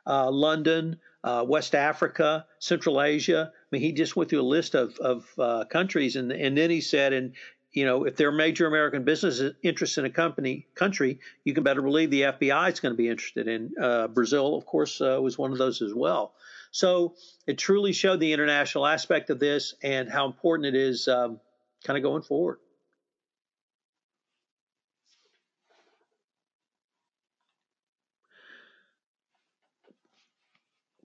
uh, 0.05 0.31
London, 0.31 0.99
uh, 1.23 1.45
West 1.47 1.75
Africa, 1.75 2.45
Central 2.59 3.01
Asia. 3.01 3.51
I 3.53 3.65
mean, 3.71 3.81
he 3.81 3.91
just 3.91 4.15
went 4.15 4.29
through 4.29 4.41
a 4.41 4.43
list 4.43 4.75
of, 4.75 4.97
of 4.99 5.25
uh, 5.37 5.65
countries, 5.65 6.15
and 6.15 6.31
and 6.31 6.57
then 6.57 6.69
he 6.69 6.81
said, 6.81 7.13
and 7.13 7.33
you 7.71 7.85
know, 7.85 8.05
if 8.05 8.15
there 8.15 8.29
are 8.29 8.31
major 8.31 8.65
American 8.65 9.03
business 9.03 9.41
interests 9.61 9.97
in 9.97 10.05
a 10.05 10.09
company 10.09 10.65
country, 10.75 11.19
you 11.43 11.53
can 11.53 11.63
better 11.63 11.81
believe 11.83 12.09
the 12.09 12.23
FBI 12.23 12.71
is 12.71 12.79
going 12.79 12.93
to 12.93 12.97
be 12.97 13.07
interested 13.09 13.47
in. 13.47 13.71
Uh, 13.79 14.07
Brazil, 14.07 14.55
of 14.55 14.65
course, 14.65 15.01
uh, 15.01 15.19
was 15.21 15.37
one 15.37 15.51
of 15.51 15.59
those 15.59 15.81
as 15.81 15.93
well. 15.93 16.33
So 16.71 17.15
it 17.45 17.57
truly 17.57 17.93
showed 17.93 18.19
the 18.19 18.33
international 18.33 18.85
aspect 18.87 19.29
of 19.29 19.39
this 19.39 19.75
and 19.83 20.09
how 20.09 20.25
important 20.25 20.67
it 20.67 20.75
is, 20.75 21.07
um, 21.07 21.39
kind 21.83 21.97
of 21.97 22.03
going 22.03 22.23
forward. 22.23 22.57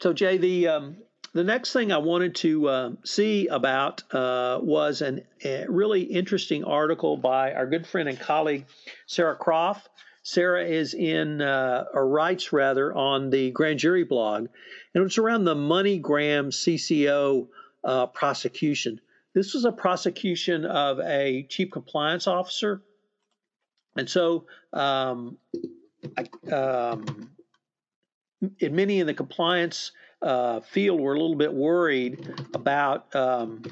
So 0.05 0.13
Jay, 0.13 0.37
the 0.37 0.69
um, 0.69 0.97
the 1.33 1.45
next 1.45 1.73
thing 1.73 1.91
I 1.91 1.97
wanted 1.97 2.35
to 2.35 2.69
uh, 2.69 2.91
see 3.07 3.47
about 3.47 4.03
uh, 4.13 4.59
was 4.63 5.01
an, 5.01 5.23
a 5.43 5.65
really 5.67 6.03
interesting 6.03 6.63
article 6.63 7.17
by 7.17 7.55
our 7.55 7.67
good 7.67 7.87
friend 7.87 8.07
and 8.11 8.21
colleague 8.21 8.67
Sarah 9.07 9.35
Croft. 9.35 9.89
Sarah 10.23 10.67
is 10.67 10.93
in, 10.93 11.41
uh, 11.41 11.87
or 11.95 12.07
writes 12.07 12.53
rather, 12.53 12.95
on 12.95 13.31
the 13.31 13.51
grand 13.53 13.79
jury 13.79 14.05
blog, 14.05 14.49
and 14.95 15.05
it's 15.07 15.17
around 15.17 15.45
the 15.45 15.55
MoneyGram 15.55 16.49
CCO 16.49 17.49
uh, 17.83 18.05
prosecution. 18.09 19.01
This 19.33 19.55
was 19.55 19.65
a 19.65 19.73
prosecution 19.73 20.67
of 20.67 21.01
a 21.01 21.47
chief 21.49 21.71
compliance 21.71 22.27
officer, 22.27 22.83
and 23.97 24.07
so 24.11 24.45
um, 24.75 25.39
I, 26.19 26.53
um, 26.53 27.31
many 28.61 29.01
in 29.01 29.07
the 29.07 29.15
compliance 29.15 29.93
uh, 30.25 30.61
field 30.61 31.01
were 31.01 31.15
a 31.15 31.21
little 31.21 31.37
bit 31.37 31.53
worried 31.53 32.35
about 32.55 33.15
um, 33.15 33.63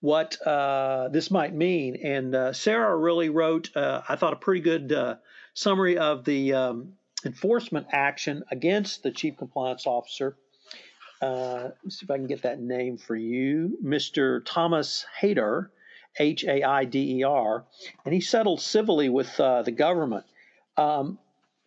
what 0.00 0.36
uh, 0.46 1.08
this 1.08 1.30
might 1.30 1.54
mean. 1.54 1.96
And 2.02 2.34
uh, 2.34 2.52
Sarah 2.52 2.96
really 2.96 3.28
wrote, 3.28 3.74
uh, 3.76 4.02
I 4.08 4.16
thought, 4.16 4.32
a 4.32 4.36
pretty 4.36 4.60
good 4.60 4.92
uh, 4.92 5.16
summary 5.54 5.96
of 5.96 6.24
the 6.24 6.54
um, 6.54 6.94
enforcement 7.24 7.86
action 7.92 8.44
against 8.50 9.02
the 9.02 9.12
chief 9.12 9.36
compliance 9.36 9.86
officer. 9.86 10.36
Uh, 11.22 11.70
see 11.88 12.04
if 12.04 12.10
I 12.10 12.16
can 12.16 12.26
get 12.26 12.42
that 12.42 12.60
name 12.60 12.98
for 12.98 13.16
you, 13.16 13.78
Mr. 13.82 14.42
Thomas 14.44 15.06
Haider, 15.20 15.68
H 16.18 16.44
A 16.44 16.62
I 16.62 16.84
D 16.84 17.20
E 17.20 17.22
R, 17.22 17.64
and 18.04 18.12
he 18.12 18.20
settled 18.20 18.60
civilly 18.60 19.08
with 19.08 19.34
the 19.36 19.74
government. 19.74 20.24
Um, 20.76 21.18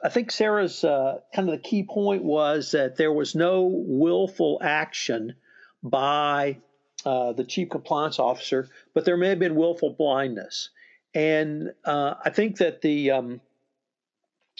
I 0.01 0.10
think 0.10 0.32
Sarah's 0.32 0.84
uh, 0.84 1.20
kind 1.34 1.50
of 1.50 1.56
the 1.56 1.70
key 1.70 1.84
point 1.84 2.24
was 2.24 2.72
that 2.72 2.96
there 2.96 3.12
was 3.12 3.36
no 3.36 3.63
willful 3.63 4.60
action 4.63 5.36
by 5.84 6.58
uh, 7.06 7.34
the 7.34 7.44
chief 7.44 7.70
compliance 7.70 8.18
officer, 8.20 8.70
but 8.94 9.03
there 9.03 9.18
may 9.18 9.29
have 9.29 9.39
been 9.39 9.56
willful 9.56 9.91
blindness. 9.91 10.70
And 11.13 11.74
uh, 11.84 12.15
I 12.24 12.29
think 12.29 12.58
that 12.58 12.82
the 12.82 13.12
um, 13.12 13.41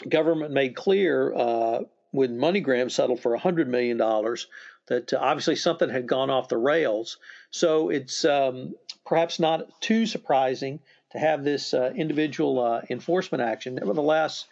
government 0.08 0.52
made 0.52 0.76
clear 0.76 1.34
uh, 1.34 1.80
when 2.12 2.38
MoneyGram 2.38 2.92
settled 2.92 3.22
for 3.22 3.38
$100 3.38 3.68
million 3.68 3.98
that 4.88 5.14
uh, 5.14 5.18
obviously 5.20 5.56
something 5.56 5.90
had 5.90 6.08
gone 6.08 6.30
off 6.30 6.50
the 6.50 6.58
rails. 6.58 7.18
So 7.52 7.90
it's 7.90 8.26
um, 8.26 8.76
perhaps 9.06 9.40
not 9.40 9.82
too 9.82 10.06
surprising 10.06 10.80
to 11.12 11.20
have 11.20 11.44
this 11.44 11.74
uh, 11.74 11.92
individual 11.96 12.82
enforcement 12.90 13.42
action. 13.42 13.76
Nevertheless, 13.76 14.46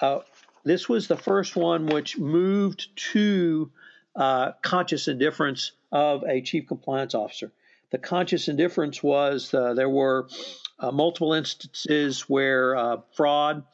uh, 0.00 0.20
this 0.64 0.88
was 0.88 1.08
the 1.08 1.16
first 1.16 1.56
one 1.56 1.86
which 1.86 2.18
moved 2.18 2.88
to 3.12 3.70
uh, 4.16 4.52
conscious 4.62 5.08
indifference 5.08 5.72
of 5.92 6.24
a 6.24 6.40
chief 6.40 6.66
compliance 6.66 7.14
officer. 7.14 7.52
The 7.90 7.98
conscious 7.98 8.48
indifference 8.48 9.02
was 9.02 9.52
uh, 9.52 9.74
there 9.74 9.88
were 9.88 10.28
uh, 10.78 10.90
multiple 10.90 11.34
instances 11.34 12.22
where 12.22 12.76
uh, 12.76 12.96
fraud 13.12 13.64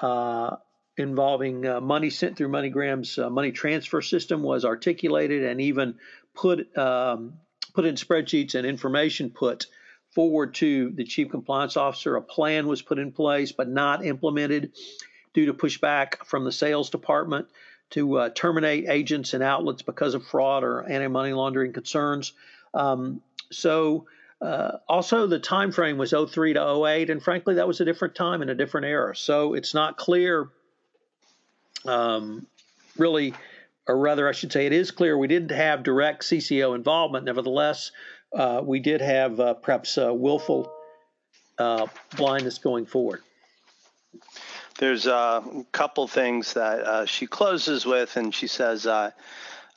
uh, 0.00 0.56
involving 0.96 1.62
money 1.84 2.10
sent 2.10 2.36
through 2.36 2.48
MoneyGram's 2.48 3.18
money 3.30 3.52
transfer 3.52 4.00
system 4.02 4.42
was 4.42 4.64
articulated 4.64 5.44
and 5.44 5.60
even 5.60 5.96
put 6.34 6.76
um, 6.76 7.34
put 7.74 7.84
in 7.84 7.96
spreadsheets 7.96 8.54
and 8.54 8.66
information 8.66 9.30
put 9.30 9.66
forward 10.10 10.54
to 10.54 10.90
the 10.92 11.04
chief 11.04 11.30
compliance 11.30 11.76
officer. 11.76 12.16
A 12.16 12.22
plan 12.22 12.66
was 12.66 12.82
put 12.82 12.98
in 12.98 13.12
place 13.12 13.52
but 13.52 13.68
not 13.68 14.04
implemented 14.04 14.72
due 15.36 15.44
to 15.44 15.52
pushback 15.52 16.24
from 16.24 16.44
the 16.44 16.50
sales 16.50 16.88
department 16.88 17.46
to 17.90 18.16
uh, 18.16 18.30
terminate 18.30 18.88
agents 18.88 19.34
and 19.34 19.42
outlets 19.42 19.82
because 19.82 20.14
of 20.14 20.26
fraud 20.26 20.64
or 20.64 20.82
anti-money 20.88 21.34
laundering 21.34 21.74
concerns. 21.74 22.32
Um, 22.72 23.20
so 23.52 24.06
uh, 24.40 24.78
also 24.88 25.26
the 25.26 25.38
time 25.38 25.72
frame 25.72 25.98
was 25.98 26.12
03 26.12 26.54
to 26.54 26.86
08, 26.86 27.10
and 27.10 27.22
frankly, 27.22 27.56
that 27.56 27.68
was 27.68 27.82
a 27.82 27.84
different 27.84 28.14
time 28.14 28.40
and 28.40 28.50
a 28.50 28.54
different 28.54 28.86
era. 28.86 29.14
So 29.14 29.52
it's 29.52 29.74
not 29.74 29.98
clear, 29.98 30.48
um, 31.84 32.46
really, 32.96 33.34
or 33.86 33.98
rather, 33.98 34.26
I 34.26 34.32
should 34.32 34.52
say, 34.52 34.64
it 34.64 34.72
is 34.72 34.90
clear 34.90 35.18
we 35.18 35.28
didn't 35.28 35.54
have 35.54 35.82
direct 35.82 36.22
CCO 36.22 36.74
involvement. 36.74 37.26
Nevertheless, 37.26 37.92
uh, 38.34 38.62
we 38.64 38.80
did 38.80 39.02
have 39.02 39.38
uh, 39.38 39.52
perhaps 39.52 39.98
uh, 39.98 40.14
willful 40.14 40.72
uh, 41.58 41.88
blindness 42.16 42.56
going 42.56 42.86
forward. 42.86 43.20
There's 44.78 45.06
a 45.06 45.42
couple 45.72 46.06
things 46.06 46.54
that 46.54 46.80
uh, 46.80 47.06
she 47.06 47.26
closes 47.26 47.86
with, 47.86 48.16
and 48.16 48.34
she 48.34 48.46
says, 48.46 48.86
uh, 48.86 49.10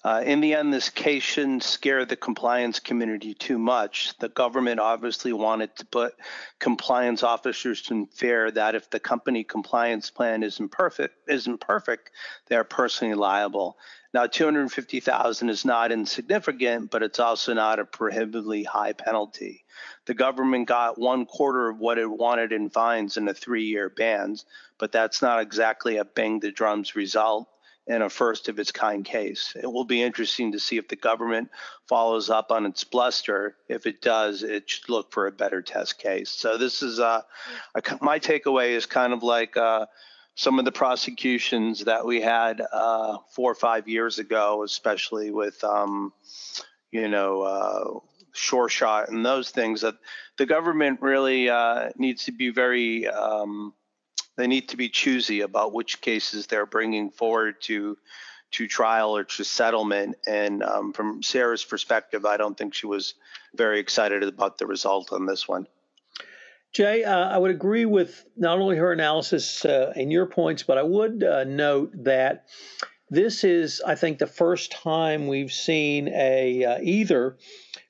uh, 0.03 0.23
in 0.25 0.39
the 0.39 0.53
end, 0.53 0.73
this 0.73 0.89
case 0.89 1.23
shouldn't 1.23 1.63
scare 1.63 2.05
the 2.05 2.15
compliance 2.15 2.79
community 2.79 3.33
too 3.33 3.59
much. 3.59 4.17
The 4.19 4.29
government 4.29 4.79
obviously 4.79 5.33
wanted 5.33 5.75
to 5.77 5.85
put 5.85 6.13
compliance 6.57 7.21
officers 7.21 7.89
in 7.91 8.07
fear 8.07 8.49
that 8.51 8.75
if 8.75 8.89
the 8.89 8.99
company 8.99 9.43
compliance 9.43 10.09
plan 10.09 10.43
isn't 10.43 10.69
perfect, 10.69 11.15
isn't 11.27 11.59
perfect, 11.59 12.11
they're 12.47 12.63
personally 12.63 13.13
liable. 13.13 13.77
Now, 14.13 14.25
250,000 14.25 15.49
is 15.49 15.65
not 15.65 15.91
insignificant, 15.91 16.91
but 16.91 17.03
it's 17.03 17.19
also 17.19 17.53
not 17.53 17.79
a 17.79 17.85
prohibitively 17.85 18.63
high 18.63 18.93
penalty. 18.93 19.65
The 20.09 20.15
government 20.15 20.67
got 20.67 20.97
one 20.97 21.27
quarter 21.27 21.69
of 21.69 21.77
what 21.77 21.99
it 21.99 22.09
wanted 22.09 22.51
in 22.51 22.71
fines 22.71 23.15
in 23.15 23.27
a 23.27 23.33
three-year 23.35 23.89
ban, 23.89 24.37
but 24.79 24.91
that's 24.91 25.21
not 25.21 25.39
exactly 25.39 25.97
a 25.97 26.03
bang 26.03 26.39
the 26.39 26.51
drums 26.51 26.95
result 26.95 27.47
in 27.85 28.01
a 28.01 28.09
first 28.09 28.49
of 28.49 28.57
its 28.57 28.71
kind 28.71 29.05
case. 29.05 29.53
It 29.55 29.71
will 29.71 29.85
be 29.85 30.01
interesting 30.01 30.53
to 30.53 30.59
see 30.59 30.77
if 30.77 30.87
the 30.87 30.95
government 30.95 31.51
follows 31.87 32.31
up 32.31 32.51
on 32.51 32.65
its 32.65 32.83
bluster. 32.83 33.55
If 33.67 33.85
it 33.85 34.01
does, 34.01 34.41
it 34.41 34.67
should 34.67 34.89
look 34.89 35.11
for 35.11 35.27
a 35.27 35.31
better 35.31 35.61
test 35.61 35.99
case. 35.99 36.31
So 36.31 36.57
this 36.57 36.81
is 36.81 36.99
uh, 36.99 37.21
a, 37.75 37.81
my 38.01 38.17
takeaway 38.17 38.69
is 38.69 38.87
kind 38.87 39.13
of 39.13 39.21
like 39.21 39.57
uh, 39.57 39.85
some 40.33 40.57
of 40.57 40.65
the 40.65 40.71
prosecutions 40.71 41.85
that 41.85 42.03
we 42.03 42.19
had 42.19 42.63
uh, 42.73 43.17
four 43.35 43.51
or 43.51 43.55
five 43.69 43.87
years 43.87 44.17
ago, 44.17 44.63
especially 44.63 45.29
with, 45.29 45.63
um, 45.63 46.13
you 46.89 47.07
know, 47.07 47.41
uh, 47.43 47.99
Sure 48.39 48.69
Shot 48.69 49.09
and 49.09 49.25
those 49.25 49.51
things, 49.51 49.81
that 49.81 49.95
the 50.37 50.45
government 50.45 51.01
really 51.01 51.49
uh, 51.49 51.89
needs 51.97 52.25
to 52.25 52.31
be 52.31 52.49
very, 52.51 53.07
um, 53.07 53.73
they 54.37 54.47
need 54.47 54.69
to 54.69 54.77
be 54.77 54.87
choosy 54.87 55.41
about 55.41 55.73
which 55.73 55.99
cases 55.99 56.47
they're 56.47 56.65
bringing 56.65 57.11
forward 57.11 57.55
to 57.63 57.97
to 58.51 58.67
trial 58.67 59.15
or 59.15 59.25
to 59.25 59.43
settlement. 59.43 60.15
And 60.25 60.63
um, 60.63 60.93
from 60.93 61.21
Sarah's 61.21 61.63
perspective, 61.63 62.25
I 62.25 62.37
don't 62.37 62.57
think 62.57 62.73
she 62.73 62.87
was 62.87 63.13
very 63.53 63.79
excited 63.79 64.23
about 64.23 64.57
the 64.57 64.65
result 64.65 65.11
on 65.13 65.27
this 65.27 65.47
one. 65.47 65.67
Jay, 66.73 67.03
uh, 67.03 67.29
I 67.29 67.37
would 67.37 67.51
agree 67.51 67.85
with 67.85 68.25
not 68.35 68.57
only 68.59 68.77
her 68.77 68.91
analysis 68.91 69.65
uh, 69.65 69.93
and 69.95 70.11
your 70.11 70.25
points, 70.25 70.63
but 70.63 70.77
I 70.77 70.83
would 70.83 71.23
uh, 71.23 71.43
note 71.43 71.91
that 72.05 72.45
this 73.09 73.43
is, 73.43 73.81
I 73.85 73.95
think, 73.95 74.19
the 74.19 74.27
first 74.27 74.71
time 74.71 75.27
we've 75.27 75.51
seen 75.51 76.07
a 76.09 76.63
uh, 76.63 76.79
either 76.81 77.37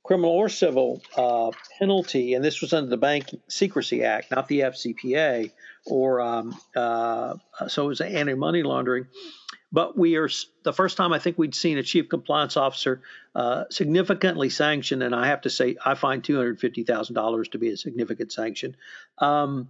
criminal 0.10 0.32
or 0.32 0.50
civil 0.50 1.04
uh, 1.16 1.52
penalty, 1.78 2.34
and 2.34 2.44
this 2.44 2.62
was 2.62 2.74
under 2.74 2.90
the 2.90 2.98
Bank 2.98 3.28
Secrecy 3.48 4.04
Act, 4.04 4.32
not 4.32 4.48
the 4.48 4.62
FCPA, 4.62 5.52
or 5.86 6.20
um, 6.20 6.60
uh, 6.76 7.36
so 7.68 7.86
it 7.86 7.88
was 7.90 8.02
anti-money 8.02 8.64
laundering 8.64 9.06
but 9.72 9.96
we 9.98 10.16
are 10.16 10.30
the 10.64 10.74
first 10.74 10.98
time 10.98 11.14
I 11.14 11.20
think 11.20 11.38
we'd 11.38 11.54
seen 11.54 11.78
a 11.78 11.84
chief 11.84 12.10
compliance 12.10 12.58
officer 12.58 13.02
uh, 13.36 13.66
significantly 13.70 14.50
sanctioned, 14.50 15.04
and 15.04 15.14
I 15.14 15.28
have 15.28 15.42
to 15.42 15.50
say 15.50 15.76
I 15.86 15.94
find 15.94 16.24
two 16.24 16.38
hundred 16.38 16.60
fifty 16.60 16.84
thousand 16.84 17.16
dollars 17.16 17.50
to 17.50 17.60
be 17.60 17.70
a 17.70 17.78
significant 17.78 18.32
sanction 18.32 18.76
um, 19.20 19.70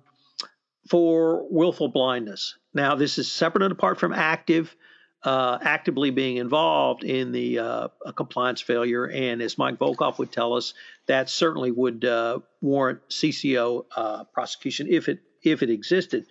for 0.90 1.46
willful 1.50 1.90
blindness. 1.90 2.58
Now 2.74 2.96
this 2.96 3.18
is 3.18 3.32
separate 3.32 3.64
and 3.64 3.72
apart 3.72 4.00
from 4.00 4.14
active. 4.14 4.76
Uh, 5.22 5.58
actively 5.62 6.12
being 6.12 6.38
involved 6.38 7.04
in 7.04 7.34
the 7.34 7.60
uh, 7.60 7.88
compliance 8.16 8.62
failure, 8.62 9.06
and 9.06 9.42
as 9.42 9.58
Mike 9.58 9.78
Volkov 9.78 10.18
would 10.18 10.32
tell 10.32 10.54
us, 10.54 10.74
that 11.08 11.30
certainly 11.30 11.72
would 11.72 12.06
uh, 12.06 12.40
warrant 12.62 13.02
CCO 13.10 13.84
uh, 13.98 14.24
prosecution 14.34 14.88
if 14.90 15.10
it 15.10 15.20
if 15.44 15.62
it 15.62 15.70
existed. 15.70 16.26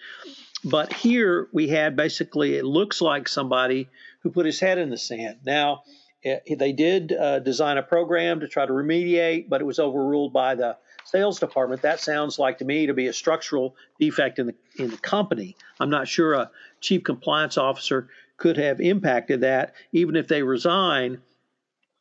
But 0.64 0.92
here 0.92 1.48
we 1.52 1.68
had 1.68 1.96
basically, 1.96 2.56
it 2.56 2.64
looks 2.64 3.00
like 3.00 3.28
somebody 3.28 3.88
who 4.22 4.30
put 4.30 4.46
his 4.46 4.58
head 4.58 4.78
in 4.78 4.90
the 4.90 4.96
sand. 4.96 5.38
Now, 5.44 5.82
eh, 6.24 6.38
they 6.56 6.72
did 6.72 7.12
uh, 7.12 7.38
design 7.40 7.78
a 7.78 7.82
program 7.82 8.40
to 8.40 8.48
try 8.48 8.66
to 8.66 8.72
remediate, 8.72 9.48
but 9.48 9.60
it 9.60 9.64
was 9.64 9.78
overruled 9.78 10.32
by 10.32 10.54
the 10.54 10.76
sales 11.04 11.38
department. 11.38 11.82
That 11.82 12.00
sounds 12.00 12.38
like 12.38 12.58
to 12.58 12.64
me 12.64 12.86
to 12.86 12.94
be 12.94 13.06
a 13.06 13.12
structural 13.12 13.76
defect 14.00 14.38
in 14.38 14.48
the 14.48 14.54
in 14.76 14.90
the 14.90 14.98
company. 14.98 15.56
I'm 15.80 15.90
not 15.90 16.08
sure 16.08 16.34
a 16.34 16.50
chief 16.80 17.04
compliance 17.04 17.56
officer 17.56 18.08
could 18.38 18.56
have 18.56 18.80
impacted 18.80 19.42
that, 19.42 19.74
even 19.92 20.16
if 20.16 20.28
they 20.28 20.42
resign. 20.42 21.20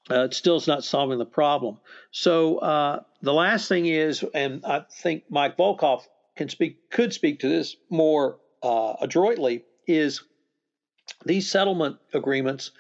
Uh, 0.10 0.24
it 0.24 0.34
still 0.34 0.56
is 0.56 0.68
not 0.68 0.86
solving 0.86 1.18
the 1.18 1.26
problem. 1.26 1.78
So 2.12 2.60
uh, 2.60 3.02
the 3.22 3.34
last 3.34 3.68
thing 3.68 3.88
is, 3.88 4.24
and 4.34 4.64
I 4.66 4.86
think 5.02 5.24
Mike 5.30 5.58
Volkov 5.58 6.04
can 6.38 6.48
speak 6.48 6.90
could 6.90 7.12
speak 7.12 7.42
to 7.42 7.50
this 7.50 7.76
more 7.90 8.38
uh, 8.64 8.94
adroitly, 9.02 9.66
is 9.86 10.24
these 11.26 11.50
settlement 11.52 11.98
agreements 12.14 12.72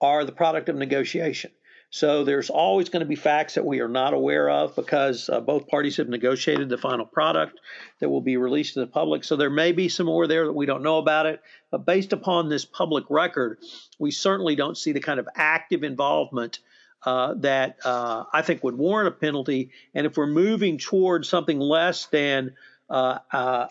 are 0.00 0.24
the 0.24 0.32
product 0.32 0.68
of 0.68 0.76
negotiation. 0.76 1.50
So 1.90 2.24
there's 2.24 2.50
always 2.50 2.88
going 2.88 3.00
to 3.00 3.06
be 3.06 3.14
facts 3.14 3.54
that 3.54 3.64
we 3.64 3.80
are 3.80 3.88
not 3.88 4.12
aware 4.12 4.50
of 4.50 4.74
because 4.74 5.30
uh, 5.30 5.40
both 5.40 5.68
parties 5.68 5.96
have 5.96 6.08
negotiated 6.08 6.68
the 6.68 6.78
final 6.78 7.06
product 7.06 7.60
that 8.00 8.08
will 8.08 8.20
be 8.20 8.36
released 8.36 8.74
to 8.74 8.80
the 8.80 8.86
public. 8.86 9.24
So 9.24 9.36
there 9.36 9.50
may 9.50 9.72
be 9.72 9.88
some 9.88 10.06
more 10.06 10.26
there 10.26 10.46
that 10.46 10.52
we 10.52 10.66
don't 10.66 10.82
know 10.82 10.98
about 10.98 11.26
it. 11.26 11.40
But 11.70 11.86
based 11.86 12.12
upon 12.12 12.48
this 12.48 12.64
public 12.64 13.04
record, 13.08 13.58
we 13.98 14.10
certainly 14.10 14.56
don't 14.56 14.76
see 14.76 14.92
the 14.92 15.00
kind 15.00 15.20
of 15.20 15.28
active 15.36 15.84
involvement 15.84 16.58
uh, 17.04 17.34
that 17.38 17.76
uh, 17.84 18.24
I 18.32 18.42
think 18.42 18.64
would 18.64 18.76
warrant 18.76 19.08
a 19.08 19.12
penalty. 19.12 19.70
And 19.94 20.06
if 20.06 20.16
we're 20.16 20.26
moving 20.26 20.78
towards 20.78 21.28
something 21.28 21.58
less 21.60 22.06
than 22.06 22.54
uh, 22.90 23.18
uh, 23.32 23.68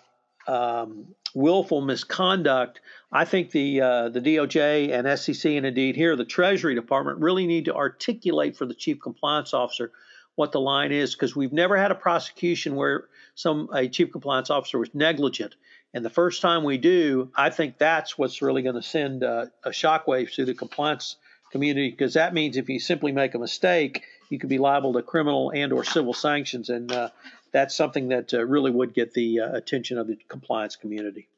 um, 0.47 1.07
willful 1.35 1.81
misconduct, 1.81 2.81
I 3.11 3.25
think 3.25 3.51
the 3.51 3.81
uh, 3.81 4.09
the 4.09 4.21
DOJ 4.21 4.91
and 4.91 5.19
SEC 5.19 5.51
and 5.51 5.65
indeed 5.65 5.95
here 5.95 6.15
the 6.15 6.25
Treasury 6.25 6.75
Department 6.75 7.19
really 7.19 7.45
need 7.45 7.65
to 7.65 7.75
articulate 7.75 8.55
for 8.55 8.65
the 8.65 8.73
chief 8.73 8.99
compliance 8.99 9.53
officer 9.53 9.91
what 10.35 10.51
the 10.51 10.59
line 10.59 10.91
is 10.91 11.13
because 11.13 11.35
we've 11.35 11.53
never 11.53 11.77
had 11.77 11.91
a 11.91 11.95
prosecution 11.95 12.75
where 12.75 13.05
some 13.35 13.69
a 13.73 13.87
chief 13.87 14.11
compliance 14.11 14.49
officer 14.49 14.79
was 14.79 14.89
negligent. 14.93 15.55
And 15.93 16.03
the 16.03 16.09
first 16.09 16.41
time 16.41 16.63
we 16.63 16.77
do, 16.77 17.31
I 17.35 17.49
think 17.49 17.77
that's 17.77 18.17
what's 18.17 18.41
really 18.41 18.61
going 18.61 18.75
to 18.75 18.81
send 18.81 19.23
uh, 19.23 19.45
a 19.63 19.69
shockwave 19.69 20.33
through 20.33 20.45
the 20.45 20.53
compliance 20.53 21.15
community 21.51 21.89
because 21.89 22.15
that 22.15 22.33
means 22.33 22.57
if 22.57 22.67
you 22.67 22.79
simply 22.79 23.13
make 23.13 23.33
a 23.33 23.39
mistake, 23.39 24.03
you 24.29 24.39
could 24.39 24.49
be 24.49 24.57
liable 24.57 24.93
to 24.93 25.01
criminal 25.01 25.51
and 25.55 25.71
or 25.71 25.83
civil 25.83 26.13
sanctions, 26.13 26.69
and 26.69 26.91
uh, 26.91 27.09
that's 27.55 27.73
something 27.73 28.09
that 28.09 28.33
uh, 28.33 28.45
really 28.45 28.69
would 28.69 28.93
get 28.93 29.13
the 29.13 29.39
uh, 29.39 29.53
attention 29.53 29.97
of 29.97 30.07
the 30.07 30.17
compliance 30.27 30.75
community. 30.75 31.29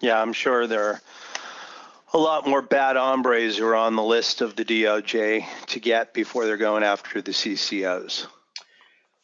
Yeah, 0.00 0.18
I'm 0.18 0.32
sure 0.32 0.66
there 0.66 0.84
are 0.84 1.00
a 2.14 2.18
lot 2.18 2.46
more 2.48 2.62
bad 2.62 2.96
hombres 2.96 3.58
who 3.58 3.66
are 3.66 3.76
on 3.76 3.96
the 3.96 4.02
list 4.02 4.40
of 4.40 4.56
the 4.56 4.64
DOJ 4.64 5.44
to 5.66 5.78
get 5.78 6.14
before 6.14 6.46
they're 6.46 6.56
going 6.56 6.84
after 6.84 7.20
the 7.20 7.32
CCOs. 7.32 8.26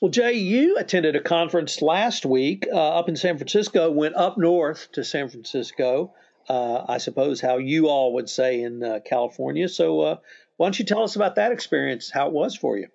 Well, 0.03 0.11
Jay, 0.11 0.35
you 0.35 0.77
attended 0.77 1.17
a 1.17 1.23
conference 1.23 1.81
last 1.81 2.27
week 2.27 2.69
uh, 2.71 2.99
up 2.99 3.09
in 3.09 3.17
San 3.17 3.39
Francisco, 3.39 3.91
went 3.91 4.17
up 4.17 4.37
north 4.37 4.93
to 4.93 5.03
San 5.03 5.31
Francisco. 5.31 6.13
Uh, 6.47 6.85
I 6.87 6.99
suppose 6.99 7.41
how 7.41 7.57
you 7.57 7.89
all 7.89 8.13
would 8.15 8.29
say 8.29 8.61
in 8.61 8.85
uh, 8.85 8.99
California. 9.03 9.67
So, 9.71 10.01
uh, 10.03 10.17
why 10.59 10.67
don't 10.67 10.79
you 10.79 10.85
tell 10.85 11.05
us 11.05 11.17
about 11.17 11.37
that 11.37 11.53
experience, 11.53 12.11
how 12.11 12.27
it 12.27 12.35
was 12.35 12.55
for 12.55 12.77
you? 12.77 12.89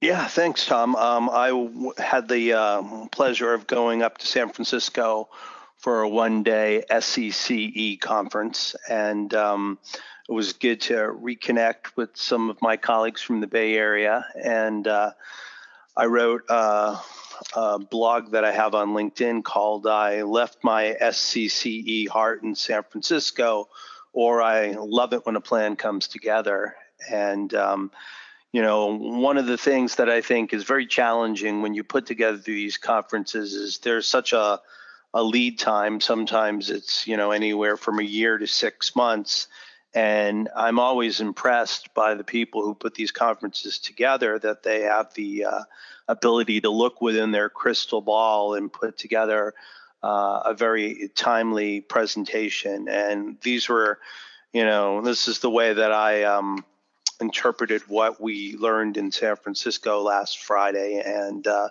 Yeah, 0.00 0.26
thanks, 0.26 0.66
Tom. 0.66 0.96
Um, 0.96 1.28
I 1.30 1.48
w- 1.48 1.92
had 1.98 2.28
the 2.28 2.54
um, 2.54 3.08
pleasure 3.10 3.54
of 3.54 3.66
going 3.66 4.02
up 4.02 4.18
to 4.18 4.26
San 4.26 4.50
Francisco 4.50 5.28
for 5.76 6.02
a 6.02 6.08
one 6.08 6.42
day 6.42 6.84
SCCE 6.90 8.00
conference, 8.00 8.74
and 8.88 9.32
um, 9.34 9.78
it 10.28 10.32
was 10.32 10.52
good 10.52 10.80
to 10.82 10.94
reconnect 10.94 11.96
with 11.96 12.10
some 12.14 12.50
of 12.50 12.60
my 12.60 12.76
colleagues 12.76 13.22
from 13.22 13.40
the 13.40 13.46
Bay 13.46 13.74
Area. 13.74 14.26
And 14.34 14.86
uh, 14.86 15.12
I 15.96 16.06
wrote 16.06 16.42
uh, 16.48 17.00
a 17.54 17.78
blog 17.78 18.32
that 18.32 18.44
I 18.44 18.52
have 18.52 18.74
on 18.74 18.90
LinkedIn 18.90 19.44
called 19.44 19.86
I 19.86 20.22
Left 20.22 20.58
My 20.62 20.96
SCCE 21.00 22.08
Heart 22.08 22.42
in 22.42 22.54
San 22.54 22.82
Francisco, 22.82 23.68
or 24.12 24.42
I 24.42 24.72
Love 24.72 25.12
It 25.12 25.24
When 25.24 25.36
a 25.36 25.40
Plan 25.40 25.76
Comes 25.76 26.08
Together. 26.08 26.74
And 27.10 27.54
um, 27.54 27.90
you 28.52 28.62
know, 28.62 28.96
one 28.96 29.36
of 29.36 29.46
the 29.46 29.58
things 29.58 29.96
that 29.96 30.08
I 30.08 30.20
think 30.20 30.52
is 30.52 30.64
very 30.64 30.86
challenging 30.86 31.60
when 31.60 31.74
you 31.74 31.84
put 31.84 32.06
together 32.06 32.38
these 32.38 32.78
conferences 32.78 33.54
is 33.54 33.78
there's 33.78 34.08
such 34.08 34.32
a 34.32 34.60
a 35.14 35.22
lead 35.22 35.58
time. 35.58 36.00
Sometimes 36.00 36.70
it's 36.70 37.06
you 37.06 37.16
know 37.16 37.30
anywhere 37.30 37.76
from 37.76 37.98
a 37.98 38.04
year 38.04 38.38
to 38.38 38.46
six 38.46 38.96
months, 38.96 39.48
and 39.94 40.48
I'm 40.56 40.78
always 40.78 41.20
impressed 41.20 41.92
by 41.94 42.14
the 42.14 42.24
people 42.24 42.62
who 42.62 42.74
put 42.74 42.94
these 42.94 43.12
conferences 43.12 43.78
together 43.78 44.38
that 44.38 44.62
they 44.62 44.82
have 44.82 45.12
the 45.14 45.44
uh, 45.44 45.62
ability 46.08 46.62
to 46.62 46.70
look 46.70 47.00
within 47.02 47.32
their 47.32 47.50
crystal 47.50 48.00
ball 48.00 48.54
and 48.54 48.72
put 48.72 48.96
together 48.96 49.54
uh, 50.02 50.42
a 50.46 50.54
very 50.54 51.10
timely 51.14 51.80
presentation. 51.80 52.88
And 52.88 53.38
these 53.42 53.68
were, 53.68 53.98
you 54.52 54.64
know, 54.64 55.02
this 55.02 55.28
is 55.28 55.40
the 55.40 55.50
way 55.50 55.74
that 55.74 55.92
I. 55.92 56.24
Um, 56.24 56.64
interpreted 57.20 57.82
what 57.88 58.20
we 58.20 58.56
learned 58.56 58.96
in 58.96 59.10
San 59.10 59.36
Francisco 59.36 60.02
last 60.02 60.38
Friday, 60.38 61.02
and 61.04 61.46
uh, 61.46 61.68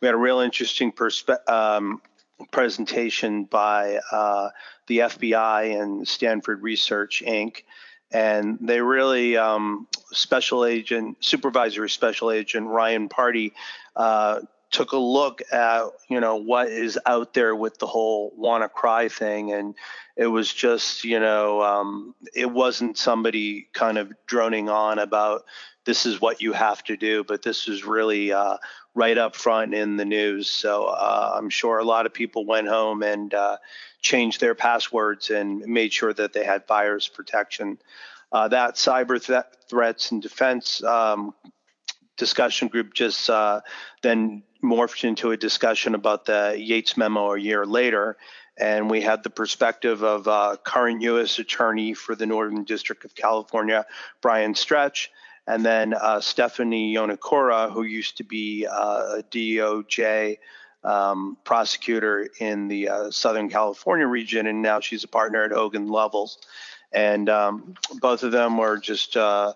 we 0.00 0.06
had 0.06 0.14
a 0.14 0.18
real 0.18 0.40
interesting 0.40 0.92
perspe- 0.92 1.48
um, 1.48 2.00
presentation 2.50 3.44
by 3.44 4.00
uh, 4.12 4.50
the 4.86 4.98
FBI 4.98 5.80
and 5.80 6.06
Stanford 6.06 6.62
Research 6.62 7.22
Inc. 7.26 7.62
And 8.10 8.58
they 8.60 8.80
really, 8.80 9.36
um, 9.36 9.86
Special 10.12 10.64
Agent, 10.64 11.18
Supervisory 11.20 11.90
Special 11.90 12.30
Agent 12.30 12.66
Ryan 12.66 13.08
Party 13.08 13.52
uh, 13.96 14.40
took 14.70 14.92
a 14.92 14.98
look 14.98 15.42
at 15.50 15.84
you 16.08 16.20
know 16.20 16.36
what 16.36 16.68
is 16.68 16.98
out 17.06 17.32
there 17.34 17.54
with 17.54 17.78
the 17.78 17.86
whole 17.86 18.34
WannaCry 18.38 19.10
thing 19.10 19.52
and 19.52 19.74
it 20.16 20.26
was 20.26 20.52
just 20.52 21.04
you 21.04 21.18
know 21.20 21.62
um, 21.62 22.14
it 22.34 22.50
wasn't 22.50 22.98
somebody 22.98 23.68
kind 23.72 23.98
of 23.98 24.12
droning 24.26 24.68
on 24.68 24.98
about 24.98 25.44
this 25.84 26.04
is 26.04 26.20
what 26.20 26.42
you 26.42 26.52
have 26.52 26.82
to 26.84 26.96
do 26.96 27.24
but 27.24 27.42
this 27.42 27.66
was 27.66 27.84
really 27.84 28.32
uh, 28.32 28.58
right 28.94 29.16
up 29.16 29.36
front 29.36 29.74
in 29.74 29.96
the 29.96 30.04
news. 30.04 30.50
So 30.50 30.84
uh, 30.86 31.34
i'm 31.36 31.50
sure 31.50 31.78
a 31.78 31.84
lot 31.84 32.04
of 32.04 32.12
people 32.12 32.44
went 32.44 32.68
home 32.68 33.02
and 33.02 33.32
uh, 33.32 33.56
changed 34.02 34.40
their 34.40 34.54
passwords 34.54 35.30
and 35.30 35.60
made 35.60 35.92
sure 35.92 36.12
that 36.12 36.32
they 36.32 36.44
had 36.44 36.66
virus 36.66 37.08
protection. 37.08 37.78
Uh, 38.30 38.48
that 38.48 38.74
cyber 38.74 39.24
th- 39.24 39.44
threats 39.68 40.10
and 40.10 40.20
defense 40.20 40.82
um, 40.84 41.32
discussion 42.18 42.68
group 42.68 42.92
just 42.92 43.30
uh, 43.30 43.60
then 44.02 44.42
morphed 44.62 45.04
into 45.04 45.30
a 45.30 45.36
discussion 45.36 45.94
about 45.94 46.26
the 46.26 46.56
Yates 46.58 46.96
memo 46.96 47.32
a 47.32 47.38
year 47.38 47.64
later. 47.64 48.16
And 48.58 48.90
we 48.90 49.00
had 49.00 49.22
the 49.22 49.30
perspective 49.30 50.02
of 50.02 50.26
uh, 50.26 50.56
current 50.62 51.00
U.S. 51.02 51.38
Attorney 51.38 51.94
for 51.94 52.16
the 52.16 52.26
Northern 52.26 52.64
District 52.64 53.04
of 53.04 53.14
California, 53.14 53.86
Brian 54.20 54.54
Stretch, 54.54 55.10
and 55.46 55.64
then 55.64 55.94
uh, 55.94 56.20
Stephanie 56.20 56.92
Yonekura, 56.94 57.72
who 57.72 57.84
used 57.84 58.16
to 58.18 58.24
be 58.24 58.66
uh, 58.66 59.18
a 59.18 59.22
DOJ 59.30 60.38
um, 60.84 61.36
prosecutor 61.44 62.28
in 62.40 62.68
the 62.68 62.88
uh, 62.88 63.10
Southern 63.10 63.48
California 63.48 64.06
region, 64.06 64.46
and 64.46 64.60
now 64.60 64.80
she's 64.80 65.04
a 65.04 65.08
partner 65.08 65.44
at 65.44 65.52
Hogan 65.52 65.88
Lovells. 65.88 66.38
And 66.92 67.28
um, 67.28 67.74
both 68.00 68.22
of 68.22 68.32
them 68.32 68.56
were 68.56 68.78
just 68.78 69.16
uh, 69.16 69.54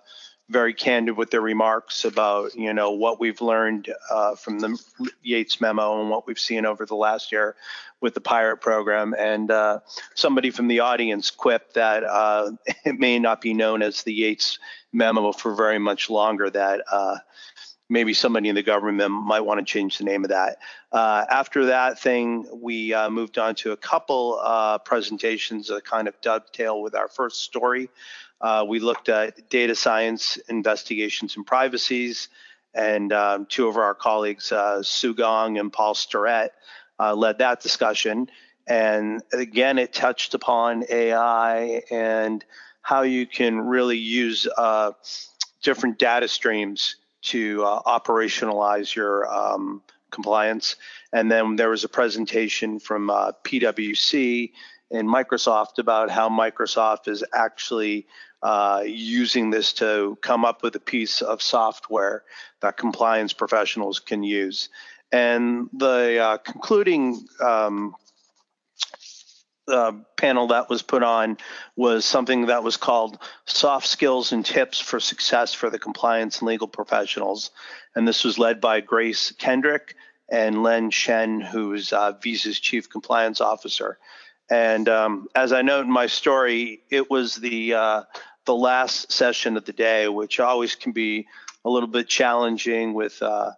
very 0.53 0.75
candid 0.75 1.17
with 1.17 1.31
their 1.31 1.41
remarks 1.41 2.05
about 2.05 2.55
you 2.55 2.73
know 2.73 2.93
what 2.93 3.19
we've 3.19 3.41
learned 3.41 3.93
uh, 4.11 4.37
from 4.37 4.59
the 4.61 4.79
Yates 5.23 5.61
memo 5.61 6.01
and 6.01 6.11
what 6.11 6.27
we've 6.27 6.39
seen 6.39 6.67
over 6.67 6.85
the 6.85 6.95
last 6.95 7.33
year 7.33 7.57
with 8.01 8.15
the 8.15 8.21
pilot 8.21 8.61
program. 8.61 9.15
And 9.19 9.51
uh, 9.51 9.81
somebody 10.15 10.51
from 10.51 10.69
the 10.69 10.81
audience 10.81 11.31
quipped 11.31 11.75
that 11.75 12.05
uh, 12.05 12.53
it 12.85 12.99
may 12.99 13.19
not 13.19 13.41
be 13.41 13.55
known 13.55 13.83
as 13.83 14.03
the 14.03 14.13
Yates 14.13 14.59
memo 14.93 15.33
for 15.33 15.55
very 15.55 15.79
much 15.79 16.11
longer. 16.11 16.51
That 16.51 16.83
uh, 16.91 17.17
maybe 17.89 18.13
somebody 18.13 18.49
in 18.49 18.55
the 18.55 18.63
government 18.63 19.11
might 19.11 19.41
want 19.41 19.59
to 19.59 19.65
change 19.65 19.99
the 19.99 20.05
name 20.05 20.25
of 20.25 20.31
that. 20.31 20.59
Uh, 20.93 21.25
after 21.31 21.67
that 21.67 21.99
thing, 21.99 22.47
we 22.53 22.93
uh, 22.93 23.09
moved 23.09 23.39
on 23.39 23.55
to 23.55 23.73
a 23.73 23.77
couple 23.77 24.41
presentations 24.85 25.69
that 25.69 25.85
kind 25.85 26.09
of 26.09 26.21
dovetail 26.21 26.83
with 26.83 26.95
our 26.95 27.09
first 27.09 27.41
story. 27.43 27.89
Uh, 28.43 28.65
we 28.67 28.81
looked 28.81 29.09
at 29.09 29.49
data 29.49 29.75
science 29.75 30.37
investigations 30.49 31.37
and 31.37 31.47
privacies, 31.47 32.29
and 32.75 33.13
um, 33.13 33.47
two 33.47 33.69
of 33.69 33.77
our 33.77 33.95
colleagues, 33.95 34.51
uh, 34.51 34.83
Sue 34.83 35.15
Gong 35.15 35.59
and 35.59 35.73
Paul 35.73 35.95
Starrett, 35.95 36.53
uh, 36.99 37.15
led 37.15 37.39
that 37.39 37.61
discussion. 37.61 38.29
And 38.67 39.23
again, 39.33 39.79
it 39.79 39.93
touched 39.93 40.35
upon 40.35 40.85
AI 40.89 41.83
and 41.91 42.45
how 42.81 43.03
you 43.03 43.27
can 43.27 43.61
really 43.61 43.99
use 43.99 44.49
uh, 44.57 44.93
different 45.63 45.99
data 45.99 46.27
streams 46.29 46.97
to 47.23 47.65
uh, 47.65 47.83
operationalize 47.83 48.95
your 48.95 49.33
um, 49.33 49.83
compliance. 50.11 50.77
And 51.13 51.31
then 51.31 51.57
there 51.57 51.71
was 51.71 51.85
a 51.85 51.89
presentation 51.89 52.81
from 52.81 53.11
uh, 53.11 53.33
PwC 53.45 54.53
in 54.91 55.07
Microsoft 55.07 55.79
about 55.79 56.11
how 56.11 56.29
Microsoft 56.29 57.09
is 57.09 57.25
actually 57.33 58.07
uh, 58.43 58.83
using 58.85 59.51
this 59.51 59.73
to 59.75 60.19
come 60.21 60.45
up 60.45 60.63
with 60.63 60.75
a 60.77 60.81
piece 60.81 61.23
of 61.23 61.41
software 61.41 62.25
that 62.61 62.77
compliance 62.77 63.33
professionals 63.33 64.01
can 64.01 64.23
use. 64.23 64.69
And 65.13 65.69
the 65.73 66.19
uh, 66.19 66.37
concluding 66.39 67.27
um, 67.41 67.95
uh, 69.69 69.93
panel 70.17 70.49
that 70.49 70.69
was 70.69 70.83
put 70.83 71.03
on 71.03 71.39
was 71.77 72.05
something 72.05 72.47
that 72.47 72.65
was 72.65 72.77
called 72.77 73.19
Soft 73.47 73.87
Skills 73.87 74.33
and 74.33 74.45
Tips 74.45 74.81
for 74.81 74.99
Success 74.99 75.55
for 75.55 75.71
the 75.71 75.79
Compliance 75.79 76.41
and 76.41 76.49
Legal 76.49 76.69
Professionals. 76.69 77.51
And 77.95 78.09
this 78.09 78.25
was 78.25 78.39
led 78.39 78.61
by 78.61 78.81
Grace 78.81 79.33
Kendrick 79.33 79.95
and 80.29 80.63
Len 80.63 80.91
Shen, 80.91 81.41
who's 81.41 81.93
uh, 81.93 82.13
Visa's 82.23 82.59
Chief 82.59 82.89
Compliance 82.89 83.41
Officer. 83.41 83.99
And 84.51 84.89
um, 84.89 85.29
as 85.35 85.53
I 85.53 85.63
note 85.63 85.85
in 85.87 85.93
my 85.93 86.07
story, 86.07 86.83
it 86.91 87.11
was 87.11 87.37
the 87.37 87.75
uh, 87.75 88.03
the 88.45 88.55
last 88.55 89.13
session 89.13 89.57
of 89.57 89.65
the 89.65 89.73
day, 89.73 90.09
which 90.09 90.41
always 90.41 90.75
can 90.75 90.93
be 90.93 91.27
a 91.65 91.71
little 91.71 91.89
bit 91.89 92.09
challenging 92.09 92.95
with 92.95 93.23
uh, 93.23 93.53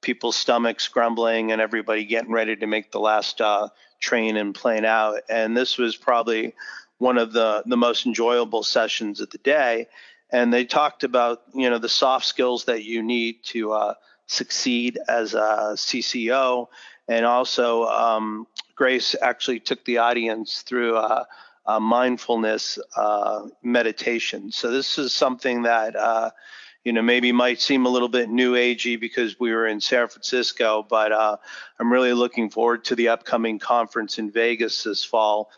people's 0.00 0.36
stomachs 0.36 0.88
grumbling 0.88 1.52
and 1.52 1.60
everybody 1.60 2.04
getting 2.04 2.32
ready 2.32 2.56
to 2.56 2.66
make 2.66 2.90
the 2.90 3.00
last 3.00 3.40
uh, 3.40 3.68
train 4.00 4.36
and 4.36 4.54
plane 4.54 4.84
out. 4.84 5.20
And 5.28 5.56
this 5.56 5.76
was 5.76 5.96
probably 5.96 6.54
one 6.98 7.18
of 7.18 7.32
the, 7.32 7.62
the 7.66 7.76
most 7.76 8.06
enjoyable 8.06 8.62
sessions 8.62 9.20
of 9.20 9.30
the 9.30 9.38
day. 9.38 9.88
And 10.30 10.52
they 10.52 10.64
talked 10.64 11.04
about, 11.04 11.42
you 11.54 11.68
know, 11.68 11.78
the 11.78 11.88
soft 11.88 12.24
skills 12.24 12.64
that 12.64 12.84
you 12.84 13.02
need 13.02 13.42
to 13.44 13.72
uh, 13.72 13.94
succeed 14.26 14.98
as 15.08 15.34
a 15.34 15.72
CCO. 15.74 16.68
And 17.08 17.26
also, 17.26 17.84
um, 17.86 18.46
Grace 18.76 19.16
actually 19.20 19.60
took 19.60 19.84
the 19.84 19.98
audience 19.98 20.62
through 20.62 20.96
a 21.76 21.80
mindfulness 21.80 22.78
uh, 22.96 23.46
meditation. 23.62 24.52
So 24.52 24.70
this 24.70 24.98
is 24.98 25.12
something 25.12 25.62
that 25.62 25.96
uh, 25.96 26.30
you 26.84 26.92
know, 26.92 27.02
maybe 27.02 27.30
might 27.30 27.60
seem 27.60 27.84
a 27.84 27.90
little 27.90 28.08
bit 28.08 28.30
new 28.30 28.54
agey 28.54 28.98
because 28.98 29.38
we 29.38 29.52
were 29.52 29.66
in 29.66 29.80
San 29.80 30.08
Francisco, 30.08 30.84
but 30.88 31.12
uh, 31.12 31.36
I'm 31.78 31.92
really 31.92 32.14
looking 32.14 32.48
forward 32.48 32.84
to 32.84 32.94
the 32.94 33.08
upcoming 33.08 33.58
conference 33.58 34.18
in 34.18 34.30
Vegas 34.30 34.84
this 34.84 35.04
fall 35.04 35.50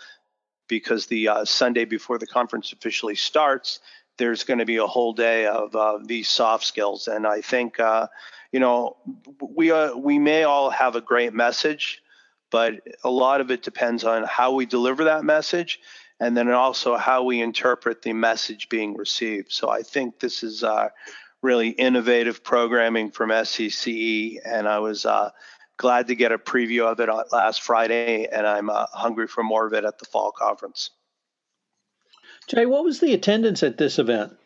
because 0.68 1.07
the 1.07 1.29
uh, 1.29 1.44
Sunday 1.44 1.85
before 1.85 2.18
the 2.18 2.27
conference 2.27 2.72
officially 2.72 3.14
starts, 3.14 3.79
there's 4.18 4.42
going 4.42 4.59
to 4.59 4.64
be 4.64 4.79
a 4.79 4.87
whole 4.87 5.12
day 5.12 5.46
of 5.46 5.77
uh, 5.77 5.98
these 6.05 6.29
soft 6.29 6.64
skills, 6.64 7.07
and 7.07 7.27
I 7.27 7.40
think, 7.40 7.79
uh, 7.79 8.09
you 8.51 8.61
know, 8.61 8.96
we 9.40 9.70
uh, 9.70 9.94
we 9.96 10.18
may 10.18 10.42
all 10.42 10.70
have 10.70 10.96
a 10.96 11.01
great 11.01 11.33
message, 11.33 12.03
but 12.51 12.75
a 13.05 13.11
lot 13.11 13.40
of 13.40 13.51
it 13.51 13.62
depends 13.62 14.05
on 14.05 14.25
how 14.25 14.53
we 14.53 14.66
deliver 14.66 15.05
that 15.05 15.25
message 15.25 15.81
and 16.22 16.37
then 16.37 16.48
also 16.50 16.96
how 16.96 17.24
we 17.24 17.42
interpret 17.42 18.00
the 18.02 18.12
message 18.12 18.68
being 18.68 18.96
received. 18.96 19.50
So 19.50 19.68
I 19.68 19.82
think 19.82 20.20
this 20.20 20.44
is 20.44 20.62
uh, 20.62 20.90
really 21.42 21.70
innovative 21.70 22.44
programming 22.44 23.11
from 23.11 23.30
SCCE, 23.30 24.38
and 24.44 24.68
I 24.68 24.78
was 24.78 25.04
uh, 25.04 25.30
glad 25.78 26.06
to 26.06 26.14
get 26.14 26.30
a 26.30 26.38
preview 26.38 26.85
of 26.85 27.00
it 27.00 27.08
last 27.32 27.62
Friday, 27.62 28.26
and 28.26 28.46
I'm 28.46 28.70
uh, 28.70 28.87
hungry 28.92 29.26
for 29.26 29.42
more 29.42 29.66
of 29.66 29.72
it 29.72 29.85
at 29.85 29.98
the 29.98 30.04
fall 30.04 30.30
conference. 30.30 30.90
Jay, 32.46 32.66
what 32.66 32.85
was 32.85 33.00
the 33.00 33.14
attendance 33.14 33.64
at 33.64 33.76
this 33.76 33.98
event? 33.98 34.37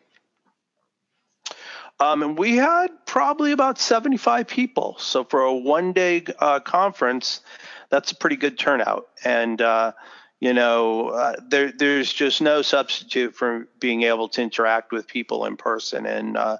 Um, 1.99 2.23
and 2.23 2.39
we 2.39 2.55
had 2.55 2.87
probably 3.05 3.51
about 3.51 3.77
75 3.77 4.47
people. 4.47 4.95
So 4.97 5.23
for 5.23 5.41
a 5.41 5.53
one 5.53 5.93
day 5.93 6.25
uh, 6.39 6.59
conference, 6.59 7.41
that's 7.89 8.11
a 8.11 8.15
pretty 8.15 8.35
good 8.35 8.57
turnout. 8.57 9.09
And 9.23 9.61
uh, 9.61 9.91
you 10.39 10.53
know, 10.53 11.09
uh, 11.09 11.35
there, 11.47 11.71
there's 11.71 12.13
just 12.13 12.41
no 12.41 12.61
substitute 12.61 13.35
for 13.35 13.67
being 13.79 14.03
able 14.03 14.29
to 14.29 14.41
interact 14.41 14.91
with 14.91 15.07
people 15.07 15.45
in 15.45 15.57
person. 15.57 16.05
And, 16.05 16.37
uh, 16.37 16.57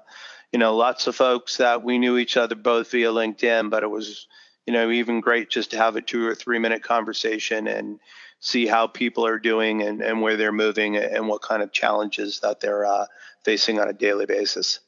you 0.52 0.58
know, 0.58 0.74
lots 0.74 1.06
of 1.06 1.14
folks 1.14 1.58
that 1.58 1.84
we 1.84 1.98
knew 1.98 2.18
each 2.18 2.36
other 2.36 2.56
both 2.56 2.90
via 2.90 3.10
LinkedIn, 3.10 3.70
but 3.70 3.82
it 3.84 3.90
was, 3.90 4.26
you 4.66 4.72
know, 4.72 4.90
even 4.90 5.20
great 5.20 5.48
just 5.48 5.70
to 5.70 5.76
have 5.76 5.94
a 5.94 6.02
two 6.02 6.26
or 6.26 6.34
three 6.34 6.58
minute 6.58 6.82
conversation 6.82 7.68
and 7.68 8.00
see 8.40 8.66
how 8.66 8.86
people 8.86 9.26
are 9.26 9.38
doing 9.38 9.82
and, 9.82 10.00
and 10.02 10.22
where 10.22 10.36
they're 10.36 10.52
moving 10.52 10.96
and 10.96 11.28
what 11.28 11.42
kind 11.42 11.62
of 11.62 11.72
challenges 11.72 12.40
that 12.40 12.60
they're 12.60 12.84
uh, 12.84 13.06
facing 13.44 13.78
on 13.78 13.88
a 13.88 13.92
daily 13.92 14.26
basis. 14.26 14.80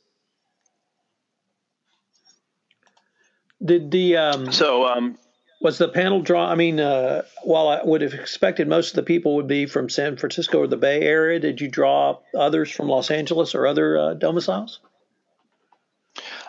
Did 3.63 3.91
the 3.91 4.17
um, 4.17 4.53
so 4.53 4.87
um, 4.87 5.19
was 5.61 5.79
the 5.79 5.89
panel 5.89 6.23
draw? 6.23 6.49
I 6.49 6.55
mean, 6.55 6.81
uh, 6.81 7.23
while 7.43 7.69
I 7.69 7.83
would 7.85 8.01
have 8.01 8.15
expected 8.15 8.67
most 8.67 8.91
of 8.91 8.97
the 8.97 9.03
people 9.03 9.37
would 9.37 9.47
be 9.47 9.67
from 9.67 9.89
San 9.89 10.17
Francisco 10.17 10.61
or 10.61 10.67
the 10.67 10.77
Bay 10.77 11.03
Area, 11.03 11.39
did 11.39 11.61
you 11.61 11.69
draw 11.69 12.19
others 12.37 12.71
from 12.71 12.89
Los 12.89 13.11
Angeles 13.11 13.55
or 13.55 13.67
other 13.67 13.99
uh, 13.99 14.15
domiciles? 14.15 14.81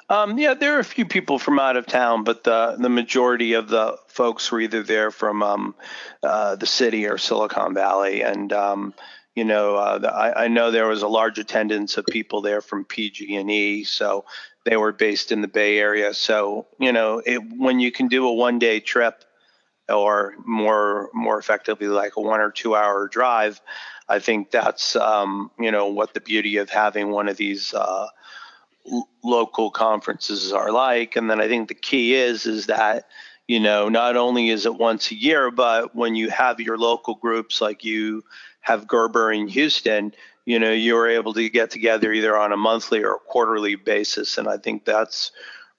Um, 0.10 0.38
yeah, 0.38 0.54
there 0.54 0.76
are 0.76 0.80
a 0.80 0.84
few 0.84 1.06
people 1.06 1.40
from 1.40 1.60
out 1.60 1.78
of 1.78 1.86
town, 1.86 2.26
but 2.26 2.44
the 2.44 2.76
the 2.78 2.90
majority 2.90 3.54
of 3.54 3.70
the 3.70 3.98
folks 4.08 4.52
were 4.52 4.60
either 4.60 4.84
there 4.84 5.10
from 5.10 5.42
um, 5.42 5.76
uh, 6.22 6.56
the 6.58 6.66
city 6.66 7.08
or 7.08 7.18
Silicon 7.18 7.74
Valley, 7.74 8.22
and 8.22 8.52
um, 8.52 8.94
you 9.36 9.46
know, 9.46 9.76
uh, 9.76 9.98
the, 10.00 10.14
I, 10.14 10.46
I, 10.46 10.48
know 10.50 10.72
there 10.72 10.88
was 10.88 11.04
a 11.04 11.08
large 11.08 11.40
attendance 11.40 11.98
of 11.98 12.06
people 12.06 12.42
there 12.42 12.60
from 12.60 12.84
PG&E, 12.84 13.86
so 13.86 14.26
they 14.64 14.78
were 14.78 14.92
based 14.92 15.32
in 15.32 15.42
the 15.42 15.48
Bay 15.48 15.80
Area. 15.80 16.14
So 16.14 16.68
you 16.80 16.92
know, 16.92 17.22
it, 17.26 17.40
when 17.58 17.80
you 17.80 17.92
can 17.92 18.08
do 18.08 18.28
a 18.28 18.34
one-day 18.34 18.80
trip, 18.80 19.24
or 19.90 20.36
more 20.46 21.10
more 21.14 21.38
effectively 21.38 21.88
like 21.88 22.16
a 22.18 22.22
one 22.22 22.40
or 22.40 22.52
two 22.52 22.76
hour 22.76 23.08
drive, 23.08 23.62
I 24.08 24.20
think 24.20 24.52
that's 24.52 24.96
um, 24.96 25.52
you 25.60 25.72
know 25.72 25.88
what 25.88 26.14
the 26.14 26.22
beauty 26.22 26.58
of 26.58 26.70
having 26.70 27.12
one 27.12 27.28
of 27.28 27.38
these 27.38 27.74
uh, 27.74 28.08
local 29.24 29.72
conferences 29.72 30.52
are 30.52 30.72
like. 30.72 31.16
And 31.16 31.30
then 31.30 31.42
I 31.42 31.48
think 31.48 31.68
the 31.68 31.76
key 31.76 32.16
is 32.16 32.46
is 32.46 32.68
that 32.68 33.08
you 33.48 33.60
know 33.60 33.90
not 33.90 34.18
only 34.18 34.50
is 34.50 34.66
it 34.66 34.76
once 34.76 35.12
a 35.12 35.16
year, 35.16 35.52
but 35.52 35.96
when 35.96 36.16
you 36.16 36.30
have 36.30 36.60
your 36.60 36.78
local 36.78 37.16
groups 37.16 37.62
like 37.62 37.84
you 37.84 38.24
have 38.62 38.88
Gerber 38.88 39.32
in 39.32 39.48
Houston, 39.48 40.14
you 40.52 40.60
know, 40.60 40.74
you're 40.74 41.10
able 41.10 41.34
to 41.34 41.50
get 41.50 41.72
together 41.72 42.12
either 42.12 42.38
on 42.38 42.52
a 42.52 42.58
monthly 42.58 43.06
or 43.06 43.14
a 43.14 43.20
quarterly 43.20 43.76
basis. 43.76 44.38
And 44.38 44.50
I 44.50 44.58
think 44.58 44.84
that's 44.84 45.32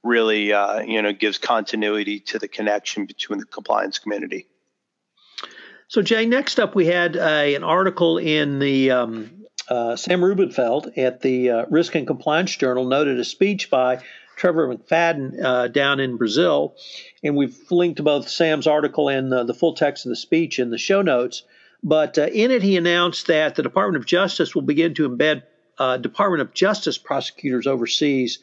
really, 0.03 0.55
uh, 0.55 0.81
you 0.81 1.03
know, 1.03 1.13
gives 1.13 1.37
continuity 1.37 2.21
to 2.21 2.39
the 2.39 2.49
connection 2.49 3.05
between 3.05 3.39
the 3.39 3.45
compliance 3.45 3.99
community. 3.99 4.47
So, 5.89 6.01
Jay, 6.01 6.25
next 6.25 6.59
up 6.59 6.75
we 6.75 6.87
had 6.87 7.19
uh, 7.19 7.21
an 7.21 7.65
article 7.65 8.17
in 8.17 8.61
the 8.61 8.93
um, 8.93 9.45
uh, 9.69 9.97
Sam 9.97 10.25
Rubenfeld 10.25 10.97
at 10.97 11.21
the 11.21 11.51
uh, 11.51 11.65
Risk 11.69 11.95
and 11.95 12.07
Compliance 12.07 12.57
Journal 12.57 12.87
noted 12.87 13.21
a 13.21 13.25
speech 13.27 13.69
by 13.69 14.03
Trevor 14.37 14.75
McFadden 14.75 15.45
uh, 15.45 15.69
down 15.69 16.01
in 16.01 16.17
Brazil. 16.17 16.77
And 17.23 17.37
we've 17.37 17.59
linked 17.71 18.03
both 18.03 18.31
Sam's 18.31 18.67
article 18.67 19.11
and 19.11 19.31
the 19.31 19.53
full 19.53 19.75
text 19.75 20.07
of 20.07 20.09
the 20.09 20.17
speech 20.17 20.59
in 20.59 20.71
the 20.71 20.79
show 20.79 21.03
notes. 21.03 21.43
But 21.83 22.19
uh, 22.19 22.27
in 22.27 22.51
it, 22.51 22.63
he 22.63 22.77
announced 22.77 23.27
that 23.27 23.55
the 23.55 23.63
Department 23.63 24.03
of 24.03 24.07
Justice 24.07 24.55
will 24.55 24.63
begin 24.63 24.95
to 24.95 25.09
embed 25.09 25.43
uh, 25.79 25.97
Department 25.97 26.43
of 26.43 26.55
Justice 26.55 26.99
prosecutors 26.99 27.67
overseas 27.67 28.39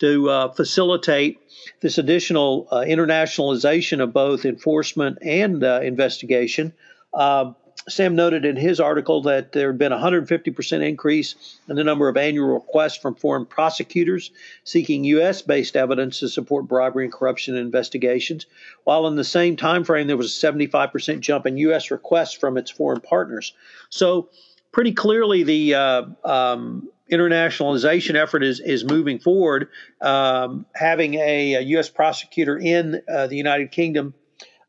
to 0.00 0.28
uh, 0.30 0.52
facilitate 0.52 1.38
this 1.80 1.98
additional 1.98 2.66
uh, 2.70 2.78
internationalization 2.78 4.02
of 4.02 4.12
both 4.12 4.44
enforcement 4.44 5.18
and 5.22 5.62
uh, 5.62 5.80
investigation. 5.82 6.72
Um, 7.12 7.54
Sam 7.88 8.14
noted 8.14 8.44
in 8.44 8.56
his 8.56 8.78
article 8.78 9.22
that 9.22 9.52
there 9.52 9.68
had 9.68 9.78
been 9.78 9.92
a 9.92 9.98
150% 9.98 10.86
increase 10.86 11.58
in 11.68 11.76
the 11.76 11.84
number 11.84 12.08
of 12.08 12.16
annual 12.16 12.54
requests 12.54 12.98
from 12.98 13.14
foreign 13.14 13.46
prosecutors 13.46 14.30
seeking 14.64 15.04
U.S. 15.04 15.42
based 15.42 15.76
evidence 15.76 16.20
to 16.20 16.28
support 16.28 16.68
bribery 16.68 17.04
and 17.04 17.12
corruption 17.12 17.56
investigations, 17.56 18.46
while 18.84 19.06
in 19.06 19.16
the 19.16 19.24
same 19.24 19.56
time 19.56 19.84
frame 19.84 20.06
there 20.06 20.16
was 20.16 20.42
a 20.42 20.46
75% 20.46 21.20
jump 21.20 21.46
in 21.46 21.56
U.S. 21.56 21.90
requests 21.90 22.34
from 22.34 22.58
its 22.58 22.70
foreign 22.70 23.00
partners. 23.00 23.54
So, 23.88 24.28
pretty 24.72 24.92
clearly, 24.92 25.42
the 25.42 25.74
uh, 25.74 26.02
um, 26.24 26.90
internationalization 27.10 28.14
effort 28.14 28.44
is 28.44 28.60
is 28.60 28.84
moving 28.84 29.18
forward. 29.18 29.68
Um, 30.00 30.66
having 30.74 31.14
a, 31.14 31.54
a, 31.54 31.60
U.S. 31.60 31.88
prosecutor 31.88 32.58
in 32.58 33.00
uh, 33.10 33.26
the 33.26 33.36
United 33.36 33.72
Kingdom. 33.72 34.14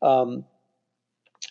Um, 0.00 0.44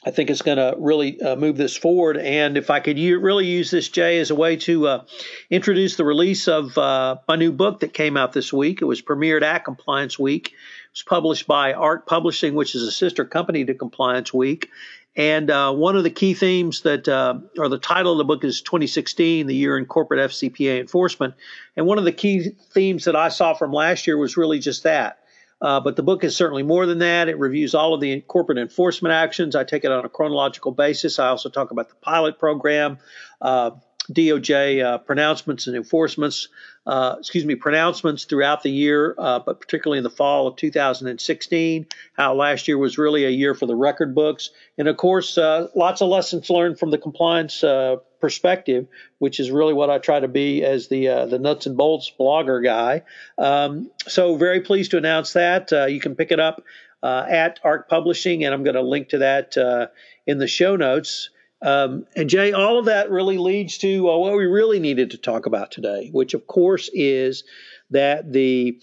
I 0.04 0.10
think 0.10 0.32
it's 0.32 0.42
going 0.42 0.58
to 0.58 0.76
really 0.80 1.22
uh, 1.22 1.36
move 1.36 1.58
this 1.58 1.78
forward. 1.78 2.18
And 2.18 2.58
if 2.58 2.72
I 2.72 2.80
could 2.80 2.98
u- 2.98 3.20
really 3.20 3.46
use 3.46 3.70
this, 3.70 3.88
Jay, 3.88 4.20
as 4.20 4.32
a 4.32 4.36
way 4.36 4.56
to 4.58 4.88
uh, 4.88 5.04
introduce 5.52 5.96
the 5.96 6.04
release 6.04 6.48
of 6.48 6.76
uh, 6.76 7.18
my 7.28 7.36
new 7.36 7.52
book 7.52 7.82
that 7.82 7.94
came 7.94 8.18
out 8.18 8.34
this 8.34 8.52
week, 8.52 8.82
it 8.82 8.86
was 8.86 9.02
premiered 9.02 9.44
at 9.44 9.64
Compliance 9.64 10.18
Week. 10.18 10.48
It 10.48 10.92
was 10.92 11.04
published 11.04 11.46
by 11.46 11.74
Art 11.74 12.08
Publishing, 12.08 12.56
which 12.56 12.74
is 12.74 12.82
a 12.82 12.92
sister 12.92 13.26
company 13.26 13.64
to 13.66 13.76
Compliance 13.76 14.34
Week. 14.34 14.70
And 15.16 15.52
uh, 15.52 15.72
one 15.74 15.96
of 15.96 16.04
the 16.04 16.10
key 16.10 16.34
themes 16.34 16.82
that, 16.82 17.08
uh, 17.08 17.40
or 17.60 17.70
the 17.70 17.78
title 17.78 18.14
of 18.14 18.18
the 18.18 18.24
book 18.24 18.44
is 18.44 18.62
2016, 18.62 19.46
the 19.46 19.56
year 19.56 19.78
in 19.78 19.86
corporate 19.86 20.32
FCPA 20.32 20.80
enforcement. 20.80 21.36
And 21.78 21.86
one 21.86 22.00
of 22.00 22.06
the 22.06 22.12
key 22.12 22.56
themes 22.72 23.06
that 23.06 23.16
I 23.16 23.30
saw 23.30 23.54
from 23.54 23.72
last 23.72 24.08
year 24.08 24.18
was 24.18 24.36
really 24.36 24.58
just 24.58 24.84
that 24.84 25.21
Uh, 25.62 25.80
but 25.80 25.95
the 25.95 26.04
book 26.04 26.24
is 26.24 26.36
certainly 26.36 26.63
more 26.63 26.86
than 26.86 27.00
that. 27.00 27.30
It 27.30 27.38
reviews 27.38 27.76
all 27.76 27.93
of 27.93 28.02
the 28.02 28.21
corporate 28.21 28.58
enforcement 28.58 29.13
actions. 29.13 29.56
I 29.56 29.63
take 29.63 29.84
it 29.84 29.91
on 29.91 30.04
a 30.04 30.10
chronological 30.10 30.71
basis. 30.71 31.19
I 31.19 31.28
also 31.28 31.50
talk 31.50 31.71
about 31.71 31.89
the 31.89 31.95
pilot 31.95 32.39
program, 32.39 32.97
uh, 33.41 33.71
DOJ 34.10 34.84
uh, 34.84 34.98
pronouncements 35.00 35.68
and 35.68 35.76
enforcements, 35.76 36.48
uh, 36.86 37.16
excuse 37.20 37.46
me, 37.46 37.56
pronouncements 37.56 38.26
throughout 38.26 38.64
the 38.64 38.72
year, 38.72 39.16
uh, 39.18 39.40
but 39.40 39.60
particularly 39.60 40.00
in 40.00 40.04
the 40.04 40.10
fall 40.10 40.48
of 40.48 40.56
2016. 40.56 41.86
How 42.14 42.34
last 42.34 42.68
year 42.68 42.78
was 42.78 42.98
really 42.98 43.26
a 43.26 43.30
year 43.30 43.54
for 43.54 43.68
the 43.68 43.76
record 43.76 44.16
books, 44.16 44.50
and 44.78 44.88
of 44.88 44.98
course, 44.98 45.38
uh, 45.38 45.68
lots 45.76 46.02
of 46.02 46.10
lessons 46.10 46.50
learned 46.50 46.80
from 46.80 46.90
the 46.90 46.98
compliance 46.98 47.64
uh, 47.64 47.98
perspective, 48.20 48.88
which 49.20 49.40
is 49.40 49.52
really 49.52 49.74
what 49.74 49.90
I 49.90 50.00
try 50.00 50.20
to 50.20 50.28
be 50.28 50.64
as 50.64 50.88
the 50.88 51.08
uh, 51.08 51.26
the 51.28 51.40
nuts 51.40 51.68
and 51.68 51.78
bolts 51.78 52.12
blogger 52.20 52.64
guy. 52.64 53.04
Um, 53.38 53.92
so 54.08 54.36
very 54.36 54.62
pleased 54.62 54.92
to 54.92 54.98
announce 54.98 55.34
that 55.34 55.72
you 55.92 56.00
can 56.00 56.16
pick 56.16 56.32
it 56.32 56.40
up 56.40 56.64
at 57.04 57.60
Arc 57.64 57.88
Publishing, 57.88 58.44
and 58.44 58.54
I'm 58.54 58.64
going 58.64 58.76
to 58.76 58.82
link 58.82 59.10
to 59.10 59.20
that 59.20 59.92
in 60.26 60.40
the 60.40 60.48
show 60.48 60.76
notes. 60.76 61.30
Um, 61.62 62.06
and 62.15 62.30
Jay, 62.30 62.54
all 62.54 62.80
of 62.80 62.86
that 62.86 63.12
really 63.12 63.38
leads 63.38 63.78
to 63.80 64.10
uh, 64.10 64.17
what 64.17 64.36
we 64.36 64.45
really 64.45 64.80
needed 64.80 65.12
to 65.12 65.17
talk 65.17 65.45
about 65.45 65.71
today, 65.71 66.10
which 66.12 66.34
of 66.34 66.47
course 66.47 66.89
is 66.93 67.43
that 67.91 68.32
the 68.32 68.80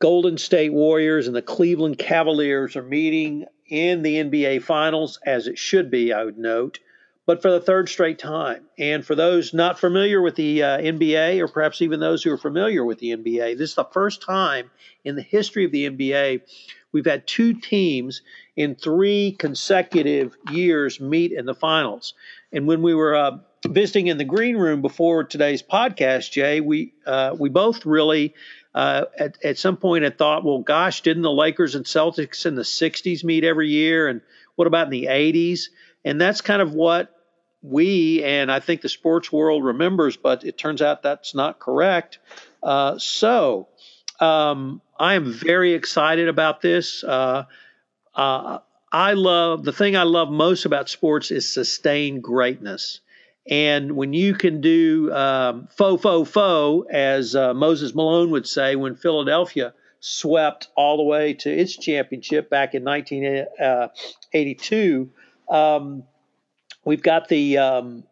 Golden 0.00 0.38
State 0.38 0.72
Warriors 0.72 1.26
and 1.26 1.34
the 1.34 1.42
Cleveland 1.42 1.98
Cavaliers 1.98 2.76
are 2.76 2.82
meeting 2.82 3.46
in 3.66 4.02
the 4.02 4.16
NBA 4.16 4.62
Finals, 4.62 5.18
as 5.24 5.46
it 5.48 5.58
should 5.58 5.90
be, 5.90 6.12
I 6.12 6.24
would 6.24 6.38
note, 6.38 6.78
but 7.26 7.40
for 7.42 7.50
the 7.50 7.60
third 7.60 7.88
straight 7.88 8.18
time. 8.18 8.66
And 8.78 9.04
for 9.04 9.14
those 9.14 9.54
not 9.54 9.78
familiar 9.80 10.20
with 10.20 10.36
the 10.36 10.62
uh, 10.62 10.78
NBA, 10.78 11.40
or 11.40 11.48
perhaps 11.48 11.80
even 11.80 12.00
those 12.00 12.22
who 12.22 12.30
are 12.32 12.38
familiar 12.38 12.84
with 12.84 12.98
the 12.98 13.16
NBA, 13.16 13.56
this 13.56 13.70
is 13.70 13.76
the 13.76 13.84
first 13.92 14.22
time 14.22 14.70
in 15.04 15.16
the 15.16 15.22
history 15.22 15.64
of 15.64 15.72
the 15.72 15.88
NBA 15.88 16.42
we've 16.94 17.04
had 17.04 17.26
two 17.26 17.52
teams 17.52 18.22
in 18.56 18.76
three 18.76 19.32
consecutive 19.38 20.34
years 20.50 21.00
meet 21.00 21.32
in 21.32 21.44
the 21.44 21.54
finals. 21.54 22.14
And 22.52 22.66
when 22.66 22.80
we 22.80 22.94
were 22.94 23.16
uh, 23.16 23.38
visiting 23.66 24.06
in 24.06 24.16
the 24.16 24.24
green 24.24 24.56
room 24.56 24.80
before 24.80 25.24
today's 25.24 25.62
podcast, 25.62 26.30
Jay, 26.30 26.60
we 26.60 26.94
uh, 27.04 27.34
we 27.38 27.50
both 27.50 27.84
really 27.84 28.34
uh, 28.74 29.04
at, 29.18 29.36
at 29.44 29.58
some 29.58 29.76
point 29.76 30.04
had 30.04 30.16
thought, 30.16 30.44
well, 30.44 30.60
gosh, 30.60 31.02
didn't 31.02 31.22
the 31.22 31.30
Lakers 31.30 31.74
and 31.74 31.84
Celtics 31.84 32.46
in 32.46 32.54
the 32.54 32.62
'60s 32.62 33.24
meet 33.24 33.44
every 33.44 33.68
year, 33.68 34.08
and 34.08 34.22
what 34.54 34.66
about 34.66 34.86
in 34.86 34.90
the 34.90 35.06
'80s? 35.06 35.68
And 36.04 36.20
that's 36.20 36.40
kind 36.40 36.62
of 36.62 36.72
what 36.72 37.10
we 37.62 38.22
and 38.22 38.52
I 38.52 38.60
think 38.60 38.82
the 38.82 38.88
sports 38.88 39.32
world 39.32 39.64
remembers, 39.64 40.16
but 40.16 40.44
it 40.44 40.58
turns 40.58 40.82
out 40.82 41.02
that's 41.02 41.34
not 41.34 41.58
correct. 41.58 42.18
Uh, 42.62 42.98
so 42.98 43.68
um, 44.20 44.80
I 44.98 45.14
am 45.14 45.32
very 45.32 45.74
excited 45.74 46.28
about 46.28 46.60
this. 46.60 47.02
Uh, 47.02 47.46
uh, 48.14 48.58
I 48.92 49.14
love 49.14 49.64
the 49.64 49.72
thing 49.72 49.96
I 49.96 50.04
love 50.04 50.30
most 50.30 50.66
about 50.66 50.88
sports 50.88 51.32
is 51.32 51.52
sustained 51.52 52.22
greatness. 52.22 53.00
And 53.46 53.94
when 53.96 54.12
you 54.12 54.34
can 54.34 54.60
do 54.60 55.10
um, 55.12 55.68
fo 55.76 55.96
fo 55.96 56.24
faux, 56.24 56.86
as 56.90 57.36
uh, 57.36 57.54
Moses 57.54 57.94
Malone 57.94 58.30
would 58.30 58.46
say 58.46 58.76
when 58.76 58.94
Philadelphia 58.94 59.74
swept 60.00 60.68
all 60.76 60.96
the 60.96 61.02
way 61.02 61.34
to 61.34 61.50
its 61.50 61.76
championship 61.76 62.48
back 62.48 62.74
in 62.74 62.84
1982, 62.84 65.10
uh, 65.48 65.54
um, 65.54 66.04
we've 66.84 67.02
got 67.02 67.28
the 67.28 67.58
um, 67.58 68.04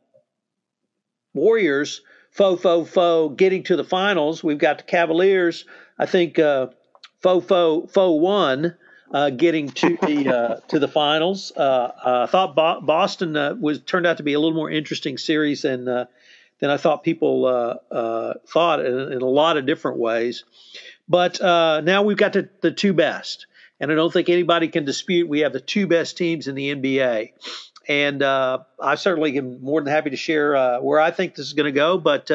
Warriors 1.32 2.02
faux, 2.32 2.60
faux, 2.60 2.90
faux 2.90 3.34
getting 3.36 3.62
to 3.64 3.76
the 3.76 3.84
finals. 3.84 4.42
We've 4.42 4.58
got 4.58 4.78
the 4.78 4.84
Cavaliers, 4.84 5.64
I 5.98 6.06
think, 6.06 6.38
uh, 6.38 6.68
faux, 7.20 7.46
faux, 7.46 7.92
faux 7.92 8.20
one 8.20 8.74
uh, 9.12 9.30
getting 9.30 9.68
to 9.68 9.98
the 10.02 10.28
uh, 10.28 10.56
to 10.68 10.78
the 10.78 10.88
finals. 10.88 11.52
Uh, 11.54 11.60
uh, 11.60 12.26
I 12.26 12.30
thought 12.30 12.56
Bo- 12.56 12.80
Boston 12.80 13.36
uh, 13.36 13.54
was 13.54 13.80
turned 13.80 14.06
out 14.06 14.16
to 14.16 14.22
be 14.22 14.32
a 14.32 14.40
little 14.40 14.56
more 14.56 14.70
interesting 14.70 15.18
series 15.18 15.62
than 15.62 15.84
than 15.84 16.70
I 16.70 16.76
thought 16.76 17.04
people 17.04 17.42
thought 18.46 18.80
in, 18.84 19.12
in, 19.12 19.22
a 19.22 19.26
lot 19.26 19.56
of 19.56 19.66
different 19.66 19.98
ways. 19.98 20.44
But 21.08 21.40
now 21.42 22.02
we've 22.02 22.16
got 22.16 22.32
the, 22.32 22.48
the 22.62 22.70
two 22.70 22.94
best, 22.94 23.46
and 23.78 23.92
I 23.92 23.94
don't 23.94 24.12
think 24.12 24.28
anybody 24.28 24.68
can 24.68 24.84
dispute 24.84 25.28
we 25.28 25.40
have 25.40 25.52
the 25.52 25.60
two 25.60 25.86
best 25.86 26.16
teams 26.16 26.48
in 26.48 26.54
the 26.54 26.74
NBA. 26.74 27.32
And 27.88 28.22
I 28.22 28.94
certainly 28.96 29.36
am 29.38 29.62
more 29.62 29.80
than 29.80 29.92
happy 29.92 30.10
to 30.10 30.16
share 30.16 30.80
where 30.80 31.00
I 31.00 31.10
think 31.10 31.34
this 31.34 31.46
is 31.46 31.52
going 31.52 31.66
to 31.66 31.72
go. 31.72 31.98
But 31.98 32.30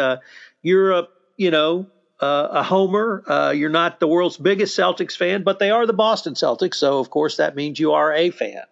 Europe, 0.62 1.10
you 1.38 1.52
know, 1.52 1.88
uh, 2.20 2.48
a 2.52 2.64
homer. 2.64 3.24
Uh, 3.28 3.52
you're 3.52 3.70
not 3.70 4.00
the 4.00 4.08
world's 4.08 4.38
biggest 4.38 4.78
Celtics 4.78 5.16
fan, 5.16 5.44
but 5.44 5.60
they 5.60 5.70
are 5.70 5.86
the 5.86 5.94
Boston 5.94 6.34
Celtics, 6.34 6.76
so 6.76 7.00
of 7.00 7.10
course 7.10 7.38
that 7.38 7.56
means 7.56 7.80
you 7.80 7.94
are 7.94 8.14
a 8.14 8.32
fan. 8.32 8.64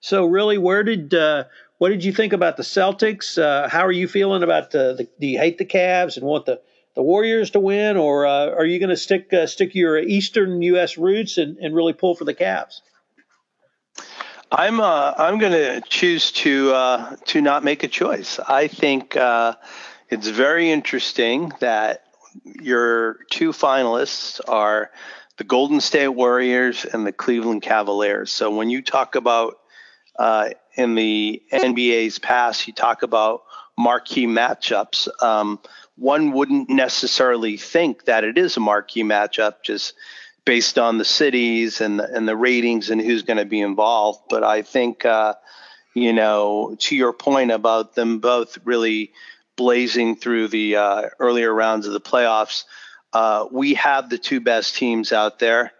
So 0.00 0.26
really, 0.26 0.58
where 0.58 0.82
did 0.82 1.14
uh, 1.14 1.44
what 1.78 1.88
did 1.88 2.04
you 2.04 2.12
think 2.12 2.32
about 2.32 2.56
the 2.56 2.62
Celtics? 2.62 3.38
Uh, 3.38 3.68
how 3.68 3.84
are 3.86 3.92
you 3.92 4.06
feeling 4.08 4.42
about 4.42 4.70
the, 4.70 4.94
the, 4.96 5.08
Do 5.18 5.26
you 5.26 5.38
hate 5.38 5.58
the 5.58 5.64
Cavs 5.64 6.16
and 6.16 6.24
want 6.24 6.46
the 6.46 6.60
the 6.94 7.02
Warriors 7.02 7.50
to 7.52 7.60
win, 7.60 7.96
or 7.96 8.26
uh, 8.26 8.50
are 8.50 8.66
you 8.66 8.78
going 8.78 8.90
to 8.90 8.96
stick 8.96 9.32
uh, 9.32 9.46
stick 9.46 9.74
your 9.74 9.98
Eastern 9.98 10.62
U.S. 10.62 10.98
roots 10.98 11.38
and, 11.38 11.56
and 11.58 11.74
really 11.74 11.92
pull 11.92 12.14
for 12.14 12.24
the 12.24 12.34
Cavs? 12.34 12.82
I'm 14.54 14.80
I'm 14.80 15.38
going 15.38 15.52
to 15.52 15.80
choose 15.88 16.30
to 16.32 17.16
to 17.24 17.40
not 17.40 17.64
make 17.64 17.82
a 17.82 17.88
choice. 17.88 18.38
I 18.38 18.68
think 18.68 19.16
it's 19.16 20.28
very 20.28 20.70
interesting 20.70 21.52
that 21.60 22.04
your 22.44 23.18
two 23.30 23.50
finalists 23.50 24.40
are 24.46 24.90
the 25.38 25.44
Golden 25.44 25.80
State 25.80 26.08
Warriors 26.08 26.84
and 26.84 27.06
the 27.06 27.12
Cleveland 27.12 27.62
Cavaliers. 27.62 28.30
So 28.30 28.54
when 28.54 28.68
you 28.68 28.82
talk 28.82 29.14
about 29.14 29.58
uh, 30.18 30.50
in 30.76 30.94
the 30.94 31.42
NBA's 31.50 32.18
past, 32.18 32.66
you 32.66 32.74
talk 32.74 33.02
about 33.02 33.42
marquee 33.78 34.26
matchups. 34.26 35.08
Um, 35.22 35.60
one 35.96 36.32
wouldn't 36.32 36.68
necessarily 36.68 37.56
think 37.56 38.04
that 38.04 38.24
it 38.24 38.38
is 38.38 38.56
a 38.56 38.60
marquee 38.60 39.02
matchup 39.02 39.62
just 39.62 39.94
based 40.44 40.78
on 40.78 40.98
the 40.98 41.04
cities 41.04 41.80
and 41.80 42.00
the, 42.00 42.04
and 42.04 42.26
the 42.26 42.36
ratings 42.36 42.90
and 42.90 43.00
who's 43.00 43.22
going 43.22 43.36
to 43.36 43.44
be 43.44 43.60
involved. 43.60 44.20
But 44.28 44.42
I 44.42 44.62
think, 44.62 45.04
uh, 45.04 45.34
you 45.94 46.12
know, 46.12 46.76
to 46.80 46.96
your 46.96 47.12
point 47.12 47.50
about 47.50 47.94
them 47.94 48.18
both 48.18 48.58
really 48.64 49.12
blazing 49.56 50.16
through 50.16 50.48
the 50.48 50.76
uh, 50.76 51.02
earlier 51.18 51.52
rounds 51.52 51.86
of 51.86 51.92
the 51.92 52.00
playoffs. 52.00 52.64
Uh, 53.12 53.46
we 53.50 53.74
have 53.74 54.08
the 54.08 54.18
two 54.18 54.40
best 54.40 54.74
teams 54.74 55.12
out 55.12 55.38
there. 55.38 55.72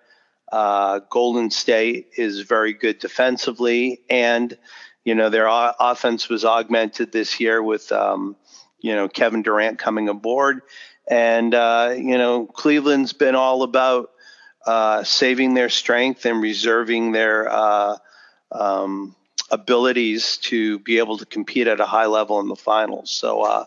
Uh, 0.50 1.00
Golden 1.10 1.50
State 1.50 2.10
is 2.16 2.40
very 2.40 2.74
good 2.74 2.98
defensively, 2.98 4.02
and 4.10 4.56
you 5.02 5.14
know 5.14 5.30
their 5.30 5.48
o- 5.48 5.72
offense 5.80 6.28
was 6.28 6.44
augmented 6.44 7.10
this 7.10 7.40
year 7.40 7.62
with 7.62 7.90
um, 7.90 8.36
you 8.80 8.94
know 8.94 9.08
Kevin 9.08 9.42
Durant 9.42 9.78
coming 9.78 10.10
aboard, 10.10 10.60
and 11.08 11.54
uh, 11.54 11.94
you 11.96 12.18
know 12.18 12.44
Cleveland's 12.44 13.14
been 13.14 13.34
all 13.34 13.62
about 13.62 14.10
uh, 14.66 15.04
saving 15.04 15.54
their 15.54 15.68
strength 15.68 16.24
and 16.26 16.42
reserving 16.42 17.12
their 17.12 17.50
uh, 17.50 17.96
um, 18.50 19.14
abilities 19.50 20.38
to 20.38 20.78
be 20.80 20.98
able 20.98 21.18
to 21.18 21.26
compete 21.26 21.66
at 21.66 21.80
a 21.80 21.86
high 21.86 22.06
level 22.06 22.40
in 22.40 22.48
the 22.48 22.56
finals. 22.56 23.10
So 23.10 23.42
uh, 23.42 23.64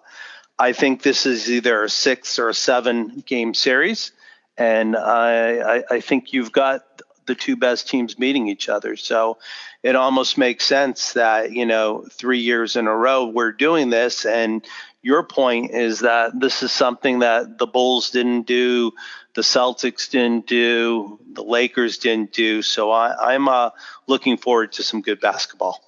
I 0.58 0.74
think 0.74 1.02
this 1.02 1.26
is 1.26 1.50
either 1.50 1.84
a 1.84 1.90
six 1.90 2.40
or 2.40 2.50
a 2.50 2.54
seven 2.54 3.24
game 3.26 3.54
series. 3.54 4.12
And 4.58 4.96
I, 4.96 5.78
I, 5.78 5.84
I 5.92 6.02
think 6.02 6.32
you've 6.32 6.52
got 6.52 6.84
the 7.26 7.36
two 7.36 7.56
best 7.56 7.90
teams 7.90 8.18
meeting 8.18 8.48
each 8.48 8.70
other. 8.70 8.96
So 8.96 9.38
it 9.84 9.96
almost 9.96 10.38
makes 10.38 10.66
sense 10.66 11.14
that, 11.14 11.52
you 11.52 11.66
know, 11.66 12.06
three 12.12 12.40
years 12.40 12.76
in 12.76 12.88
a 12.88 12.96
row 12.96 13.26
we're 13.26 13.52
doing 13.52 13.90
this. 13.90 14.26
And 14.26 14.66
your 15.02 15.24
point 15.24 15.72
is 15.72 16.00
that 16.00 16.40
this 16.40 16.64
is 16.64 16.72
something 16.72 17.20
that 17.20 17.58
the 17.58 17.68
Bulls 17.68 18.12
didn't 18.12 18.44
do, 18.44 18.94
the 19.36 19.42
Celtics 19.42 20.10
didn't 20.10 20.48
do, 20.48 21.20
the 21.34 21.44
Lakers 21.44 21.98
didn't 21.98 22.32
do. 22.32 22.62
So 22.62 22.90
I, 22.92 23.36
am 23.36 23.48
uh, 23.48 23.70
looking 24.08 24.38
forward 24.38 24.72
to 24.74 24.84
some 24.84 25.02
good 25.02 25.20
basketball. 25.20 25.82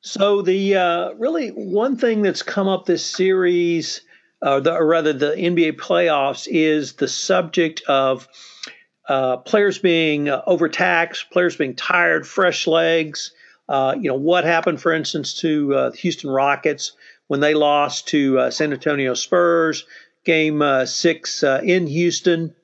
So 0.00 0.42
the 0.42 0.76
uh, 0.76 1.10
really 1.14 1.48
one 1.50 1.96
thing 1.96 2.22
that's 2.22 2.42
come 2.42 2.68
up 2.68 2.86
this 2.86 3.04
series, 3.04 4.02
uh, 4.40 4.60
the, 4.60 4.74
or 4.74 4.86
rather 4.86 5.12
the 5.12 5.32
NBA 5.32 5.72
playoffs, 5.72 6.48
is 6.50 6.94
the 6.94 7.08
subject 7.08 7.82
of 7.88 8.28
uh, 9.08 9.38
players 9.38 9.78
being 9.78 10.28
uh, 10.28 10.42
overtaxed, 10.46 11.30
players 11.30 11.56
being 11.56 11.74
tired, 11.74 12.26
fresh 12.26 12.66
legs. 12.66 13.32
Uh, 13.68 13.94
you 13.96 14.08
know 14.08 14.16
what 14.16 14.44
happened, 14.44 14.80
for 14.80 14.92
instance, 14.92 15.34
to 15.40 15.68
the 15.68 15.96
Houston 15.98 16.30
Rockets 16.30 16.92
when 17.26 17.40
they 17.40 17.54
lost 17.54 18.08
to 18.08 18.50
San 18.50 18.72
Antonio 18.72 19.14
Spurs, 19.14 19.84
game 20.24 20.62
uh, 20.62 20.86
six 20.86 21.42
uh, 21.42 21.60
in 21.62 21.86
Houston, 21.86 22.54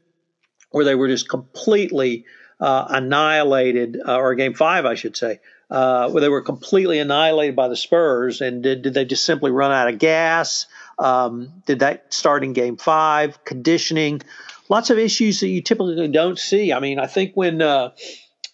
where 0.70 0.84
they 0.84 0.94
were 0.94 1.08
just 1.08 1.28
completely 1.28 2.24
uh, 2.60 2.86
annihilated, 2.88 3.98
uh, 4.06 4.16
or 4.16 4.34
game 4.34 4.54
five, 4.54 4.84
I 4.84 4.94
should 4.94 5.16
say, 5.16 5.40
uh, 5.70 6.10
where 6.10 6.20
they 6.20 6.28
were 6.28 6.42
completely 6.42 6.98
annihilated 6.98 7.56
by 7.56 7.68
the 7.68 7.76
Spurs. 7.76 8.40
And 8.40 8.62
did, 8.62 8.82
did 8.82 8.94
they 8.94 9.04
just 9.04 9.24
simply 9.24 9.50
run 9.50 9.72
out 9.72 9.88
of 9.88 9.98
gas? 9.98 10.66
Um, 10.98 11.62
did 11.66 11.80
that 11.80 12.12
start 12.12 12.44
in 12.44 12.52
game 12.52 12.76
five? 12.76 13.44
Conditioning, 13.44 14.22
lots 14.68 14.90
of 14.90 14.98
issues 14.98 15.40
that 15.40 15.48
you 15.48 15.62
typically 15.62 16.08
don't 16.08 16.38
see. 16.38 16.72
I 16.72 16.80
mean, 16.80 16.98
I 16.98 17.06
think 17.06 17.32
when 17.34 17.62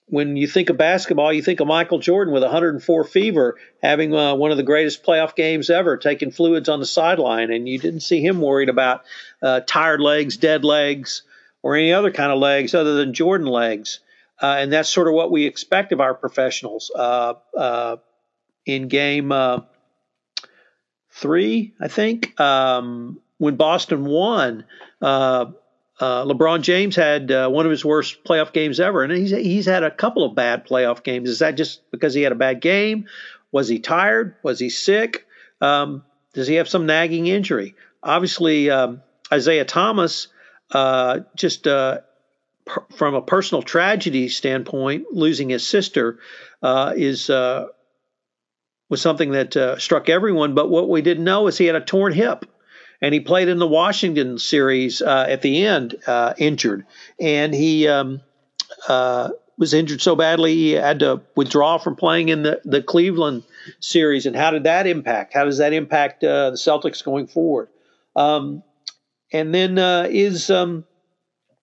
when 0.07 0.37
you 0.37 0.47
think 0.47 0.69
of 0.71 0.77
basketball, 0.77 1.33
you 1.33 1.43
think 1.43 1.61
of 1.61 1.67
Michael 1.67 1.99
Jordan 1.99 2.35
with 2.35 2.43
104 2.43 3.05
fever, 3.05 3.57
having 3.83 4.15
uh, 4.15 4.35
one 4.35 4.51
of 4.51 4.57
the 4.57 4.63
greatest 4.63 5.03
playoff 5.03 5.35
games 5.35 5.71
ever, 5.71 5.97
taking 5.97 6.31
fluids 6.31 6.69
on 6.69 6.81
the 6.81 6.87
sideline, 6.87 7.51
and 7.51 7.69
you 7.69 7.79
didn't 7.79 8.01
see 8.01 8.21
him 8.21 8.41
worried 8.41 8.69
about 8.69 9.05
uh, 9.43 9.61
tired 9.61 10.01
legs, 10.01 10.37
dead 10.37 10.65
legs, 10.65 11.23
or 11.63 11.77
any 11.77 11.93
other 11.93 12.11
kind 12.11 12.31
of 12.31 12.39
legs 12.39 12.75
other 12.75 12.95
than 12.95 13.15
Jordan 13.15 13.47
legs. 13.47 14.01
Uh, 14.43 14.57
and 14.59 14.73
that's 14.73 14.89
sort 14.89 15.09
of 15.09 15.15
what 15.15 15.31
we 15.31 15.47
expect 15.47 15.93
of 15.93 16.01
our 16.01 16.13
professionals. 16.13 16.91
Uh, 16.95 17.35
uh, 17.57 17.97
in 18.67 18.89
game 18.89 19.33
uh, 19.33 19.61
three, 21.11 21.75
I 21.81 21.89
think, 21.89 22.39
um, 22.41 23.21
when 23.39 23.57
Boston 23.57 24.05
won, 24.05 24.65
uh, 26.01 26.25
LeBron 26.25 26.63
James 26.63 26.97
had 26.97 27.31
uh, 27.31 27.49
one 27.49 27.67
of 27.67 27.71
his 27.71 27.85
worst 27.85 28.25
playoff 28.25 28.53
games 28.53 28.81
ever, 28.81 29.05
and 29.05 29.13
he's 29.13 29.31
he's 29.31 29.67
had 29.67 29.85
a 29.85 29.91
couple 29.91 30.25
of 30.25 30.35
bad 30.35 30.67
playoff 30.67 31.05
games. 31.05 31.29
Is 31.29 31.39
that 31.39 31.57
just 31.57 31.89
because 31.91 32.15
he 32.15 32.23
had 32.23 32.33
a 32.33 32.37
bad 32.37 32.61
game? 32.61 33.07
Was 33.53 33.69
he 33.69 33.79
tired? 33.79 34.35
Was 34.43 34.59
he 34.59 34.71
sick? 34.71 35.27
Um, 35.61 36.05
does 36.33 36.49
he 36.49 36.57
have 36.57 36.69
some 36.69 36.87
nagging 36.87 37.29
injury? 37.29 37.77
Obviously, 38.03 38.71
um, 38.71 39.03
Isaiah 39.33 39.65
Thomas, 39.65 40.27
uh, 40.73 41.21
just 41.37 41.69
uh, 41.69 42.01
from 42.97 43.15
a 43.15 43.23
personal 43.23 43.63
tragedy 43.63 44.29
standpoint, 44.29 45.07
losing 45.13 45.51
his 45.51 45.67
sister 45.67 46.19
uh, 46.61 46.93
is 46.97 47.31
uh, 47.31 47.69
was 48.89 49.01
something 49.01 49.31
that 49.31 49.77
struck 49.79 50.09
everyone. 50.09 50.57
But 50.57 50.71
what 50.71 50.89
we 50.89 51.03
didn't 51.03 51.25
know 51.25 51.47
is 51.47 51.57
he 51.57 51.67
had 51.67 51.77
a 51.77 51.81
torn 51.81 52.13
hip 52.13 52.47
and 53.01 53.15
he 53.15 53.21
played 53.21 53.49
in 53.49 53.59
the 53.59 53.67
Washington 53.67 54.39
series 54.39 55.03
uh, 55.03 55.27
at 55.29 55.43
the 55.43 55.65
end, 55.67 55.97
uh, 56.07 56.35
injured, 56.39 56.87
and 57.21 57.55
he 57.55 57.89
um, 57.89 58.21
uh, 58.89 59.31
was 59.57 59.75
injured 59.75 60.01
so 60.01 60.17
badly 60.17 60.55
he 60.55 60.73
had 60.73 61.01
to 61.01 61.21
withdraw 61.37 61.79
from 61.79 61.97
playing 61.97 62.29
in 62.29 62.43
the 62.43 62.61
the 62.65 62.83
Cleveland 62.83 63.45
series. 63.81 64.27
And 64.27 64.37
how 64.37 64.51
did 64.51 64.65
that 64.65 64.87
impact? 64.87 65.35
How 65.35 65.45
does 65.45 65.59
that 65.59 65.73
impact 65.73 66.25
uh, 66.25 66.51
the 66.51 66.57
Celtics 66.57 67.05
going 67.05 67.27
forward? 67.27 67.69
Um, 68.17 68.63
and 69.33 69.55
then 69.55 69.79
uh, 69.79 70.07
is 70.09 70.51
um, 70.51 70.85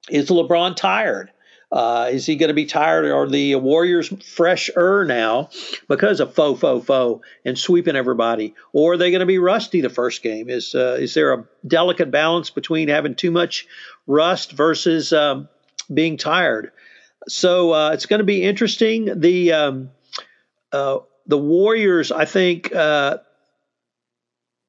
is 0.09 0.29
LeBron 0.29 0.75
tired? 0.75 1.31
Uh, 1.71 2.09
is 2.11 2.25
he 2.25 2.35
going 2.35 2.49
to 2.49 2.53
be 2.53 2.65
tired? 2.65 3.05
Are 3.05 3.27
the 3.27 3.55
Warriors 3.55 4.09
fresher 4.25 5.05
now 5.05 5.49
because 5.87 6.19
of 6.19 6.33
fo 6.33 6.53
fo 6.55 6.81
fo 6.81 7.21
and 7.45 7.57
sweeping 7.57 7.95
everybody, 7.95 8.55
or 8.73 8.93
are 8.93 8.97
they 8.97 9.09
going 9.09 9.21
to 9.21 9.25
be 9.25 9.37
rusty 9.37 9.79
the 9.79 9.89
first 9.89 10.21
game? 10.21 10.49
Is 10.49 10.75
uh, 10.75 10.97
is 10.99 11.13
there 11.13 11.33
a 11.33 11.45
delicate 11.65 12.11
balance 12.11 12.49
between 12.49 12.89
having 12.89 13.15
too 13.15 13.31
much 13.31 13.67
rust 14.05 14.51
versus 14.51 15.13
um, 15.13 15.47
being 15.93 16.17
tired? 16.17 16.71
So 17.29 17.73
uh, 17.73 17.91
it's 17.93 18.05
going 18.05 18.19
to 18.19 18.25
be 18.25 18.43
interesting. 18.43 19.21
The 19.21 19.53
um, 19.53 19.91
uh, 20.73 20.99
the 21.25 21.37
Warriors, 21.37 22.11
I 22.11 22.25
think, 22.25 22.75
uh, 22.75 23.19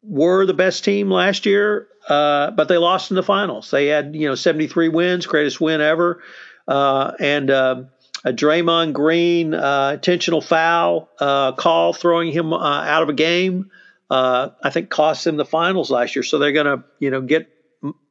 were 0.04 0.46
the 0.46 0.54
best 0.54 0.84
team 0.84 1.10
last 1.10 1.46
year, 1.46 1.88
uh, 2.08 2.52
but 2.52 2.68
they 2.68 2.78
lost 2.78 3.10
in 3.10 3.16
the 3.16 3.24
finals. 3.24 3.72
They 3.72 3.86
had 3.88 4.14
you 4.14 4.28
know 4.28 4.36
73 4.36 4.88
wins, 4.88 5.26
greatest 5.26 5.60
win 5.60 5.80
ever 5.80 6.22
uh, 6.68 7.12
and 7.18 7.50
uh, 7.50 7.84
a 8.24 8.32
Draymond 8.32 8.92
Green 8.92 9.54
uh, 9.54 9.92
intentional 9.94 10.40
foul 10.40 11.08
uh, 11.18 11.52
call 11.52 11.92
throwing 11.92 12.32
him 12.32 12.52
uh, 12.52 12.82
out 12.82 13.02
of 13.02 13.08
a 13.08 13.14
game. 13.14 13.70
Uh, 14.10 14.50
I 14.62 14.70
think 14.70 14.90
cost 14.90 15.24
them 15.24 15.36
the 15.36 15.44
finals 15.44 15.90
last 15.90 16.14
year. 16.14 16.22
So 16.22 16.38
they're 16.38 16.52
going 16.52 16.66
to, 16.66 16.84
you 16.98 17.10
know, 17.10 17.22
get 17.22 17.48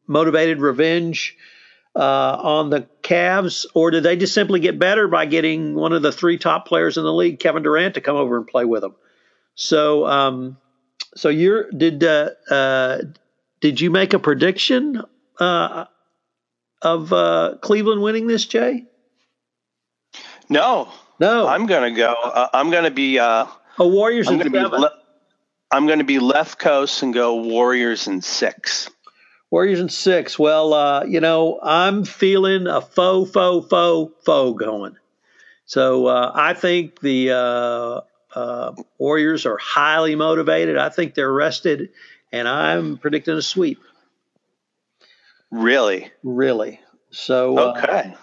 motivated 0.07 0.59
revenge 0.59 1.37
on 1.95 2.69
the 2.69 2.87
Cavs, 3.03 3.65
or 3.73 3.91
did 3.91 4.03
they 4.03 4.15
just 4.15 4.33
simply 4.33 4.59
get 4.59 4.79
better 4.79 5.07
by 5.07 5.25
getting 5.25 5.75
one 5.75 5.93
of 5.93 6.01
the 6.01 6.11
three 6.11 6.37
top 6.37 6.67
players 6.67 6.97
in 6.97 7.03
the 7.03 7.13
league, 7.13 7.39
Kevin 7.39 7.63
Durant, 7.63 7.95
to 7.95 8.01
come 8.01 8.15
over 8.15 8.37
and 8.37 8.47
play 8.47 8.65
with 8.65 8.81
them? 8.81 8.95
So, 9.55 10.07
um, 10.07 10.57
so 11.15 11.29
you're 11.29 11.69
did 11.69 11.99
did 11.99 13.79
you 13.79 13.91
make 13.91 14.13
a 14.13 14.19
prediction 14.19 15.03
uh, 15.39 15.85
of 16.81 17.13
uh, 17.13 17.55
Cleveland 17.61 18.01
winning 18.01 18.27
this, 18.27 18.45
Jay? 18.45 18.85
No, 20.49 20.91
no. 21.19 21.47
I'm 21.47 21.65
going 21.65 21.93
to 21.93 21.97
go. 21.97 22.13
Uh, 22.13 22.49
I'm 22.53 22.71
going 22.71 22.83
to 22.83 22.91
be. 22.91 23.19
Uh, 23.19 23.45
oh, 23.79 23.87
Warriors. 23.87 24.27
I'm 24.27 24.39
to 24.39 24.49
be. 24.49 24.59
Le- 24.59 24.97
I'm 25.71 25.87
going 25.87 25.99
to 25.99 26.05
be 26.05 26.19
left 26.19 26.59
coast 26.59 27.01
and 27.01 27.13
go 27.13 27.35
Warriors 27.35 28.07
in 28.07 28.21
six. 28.21 28.89
Warriors 29.49 29.79
in 29.79 29.89
six. 29.89 30.37
Well, 30.37 30.73
uh, 30.73 31.05
you 31.05 31.19
know, 31.21 31.59
I'm 31.61 32.03
feeling 32.03 32.67
a 32.67 32.81
faux, 32.81 33.31
faux, 33.31 33.67
faux, 33.69 34.13
faux 34.25 34.59
going. 34.59 34.97
So 35.65 36.07
uh, 36.07 36.31
I 36.35 36.53
think 36.53 36.99
the 36.99 37.31
uh, 37.31 38.01
uh, 38.37 38.73
Warriors 38.97 39.45
are 39.45 39.57
highly 39.57 40.15
motivated. 40.15 40.77
I 40.77 40.89
think 40.89 41.15
they're 41.15 41.31
rested, 41.31 41.89
and 42.33 42.47
I'm 42.47 42.97
predicting 42.97 43.35
a 43.35 43.41
sweep. 43.41 43.79
Really? 45.51 46.11
Really. 46.23 46.79
So 47.11 47.59
okay. 47.59 48.13
Uh, 48.13 48.17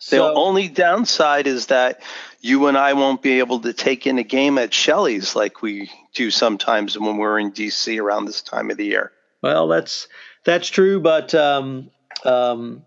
so, 0.00 0.16
the 0.16 0.34
only 0.34 0.66
downside 0.66 1.46
is 1.46 1.66
that 1.66 2.02
you 2.40 2.66
and 2.66 2.76
I 2.76 2.94
won't 2.94 3.22
be 3.22 3.38
able 3.38 3.60
to 3.60 3.72
take 3.72 4.04
in 4.04 4.18
a 4.18 4.24
game 4.24 4.58
at 4.58 4.74
Shelley's 4.74 5.36
like 5.36 5.62
we 5.62 5.92
do 6.12 6.32
sometimes 6.32 6.98
when 6.98 7.18
we're 7.18 7.38
in 7.38 7.52
DC 7.52 8.00
around 8.02 8.24
this 8.24 8.42
time 8.42 8.70
of 8.70 8.76
the 8.76 8.84
year. 8.84 9.12
Well, 9.42 9.68
that's 9.68 10.08
that's 10.44 10.68
true, 10.68 10.98
but 10.98 11.34
um, 11.36 11.90
um, 12.24 12.84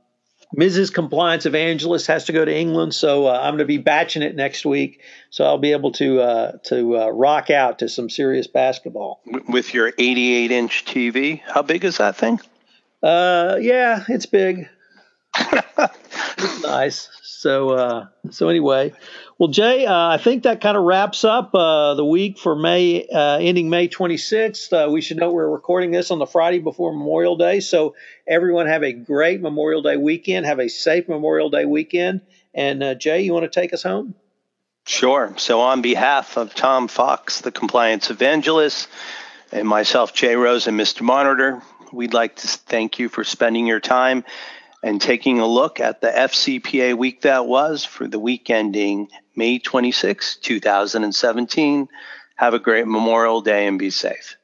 Mrs. 0.58 0.94
Compliance 0.94 1.46
Evangelist 1.46 2.08
has 2.08 2.26
to 2.26 2.34
go 2.34 2.44
to 2.44 2.54
England, 2.54 2.94
so 2.94 3.28
uh, 3.28 3.40
I'm 3.42 3.52
going 3.52 3.60
to 3.60 3.66
be 3.66 3.78
batching 3.78 4.22
it 4.22 4.36
next 4.36 4.66
week, 4.66 5.02
so 5.30 5.46
I'll 5.46 5.58
be 5.58 5.72
able 5.72 5.94
to 5.94 6.20
uh, 6.20 6.52
to 6.66 6.98
uh, 6.98 7.08
rock 7.10 7.50
out 7.50 7.80
to 7.80 7.88
some 7.88 8.10
serious 8.10 8.48
basketball 8.48 9.22
with 9.48 9.74
your 9.74 9.94
88 9.98 10.52
inch 10.52 10.84
TV. 10.86 11.42
How 11.42 11.62
big 11.62 11.86
is 11.86 11.98
that 11.98 12.18
thing? 12.18 12.42
Uh, 13.02 13.58
yeah, 13.62 14.04
it's 14.08 14.26
big. 14.26 14.68
it's 15.38 16.62
nice. 16.64 17.10
So, 17.22 17.70
uh, 17.70 18.08
so 18.32 18.50
anyway, 18.50 18.94
well, 19.38 19.50
Jay, 19.50 19.86
uh, 19.86 20.08
I 20.08 20.18
think 20.18 20.44
that 20.44 20.62
kind 20.62 20.78
of 20.78 20.84
wraps 20.84 21.24
up 21.24 21.54
uh, 21.54 21.94
the 21.94 22.06
week 22.06 22.40
for 22.40 22.56
May, 22.56 23.06
uh, 23.08 23.38
ending 23.38 23.70
May 23.70 23.88
26th. 23.88 24.72
Uh, 24.72 24.90
we 24.90 25.02
should 25.02 25.18
know 25.18 25.32
we're 25.32 25.48
recording 25.48 25.92
this 25.92 26.10
on 26.10 26.20
the 26.20 26.26
Friday 26.26 26.60
before 26.60 26.92
Memorial 26.92 27.36
Day. 27.36 27.60
So, 27.60 27.94
everyone 28.28 28.68
have 28.68 28.84
a 28.84 28.94
great 28.94 29.42
Memorial 29.42 29.82
Day 29.82 29.98
weekend. 29.98 30.46
Have 30.46 30.60
a 30.60 30.70
safe 30.70 31.08
Memorial 31.08 31.50
Day 31.50 31.66
weekend. 31.66 32.22
And 32.54 32.82
uh, 32.82 32.96
Jay, 32.96 33.22
you 33.22 33.34
want 33.34 33.44
to 33.44 33.60
take 33.60 33.74
us 33.74 33.84
home? 33.84 34.16
Sure. 34.88 35.34
So, 35.38 35.62
on 35.62 35.82
behalf 35.82 36.38
of 36.38 36.56
Tom 36.56 36.88
Fox, 36.88 37.42
the 37.42 37.52
compliance 37.52 38.10
evangelist, 38.10 38.88
and 39.52 39.68
myself, 39.68 40.14
Jay 40.14 40.36
Rosen, 40.36 40.80
and 40.80 40.82
Mr. 40.82 41.02
Monitor, 41.02 41.62
we'd 41.92 42.14
like 42.14 42.38
to 42.38 42.48
thank 42.48 43.00
you 43.00 43.10
for 43.10 43.24
spending 43.24 43.68
your 43.68 43.80
time 43.80 44.24
and 44.84 45.02
taking 45.02 45.40
a 45.40 45.48
look 45.48 45.80
at 45.80 46.02
the 46.02 46.08
FCPA 46.08 46.96
week 46.98 47.22
that 47.22 47.48
was 47.48 47.84
for 47.84 48.08
the 48.08 48.20
week 48.20 48.50
ending 48.50 49.08
May 49.36 49.60
26, 49.60 50.38
2017. 50.38 51.90
Have 52.36 52.54
a 52.54 52.60
great 52.60 52.86
Memorial 52.86 53.42
Day 53.42 53.68
and 53.68 53.80
be 53.80 53.90
safe. 53.90 54.38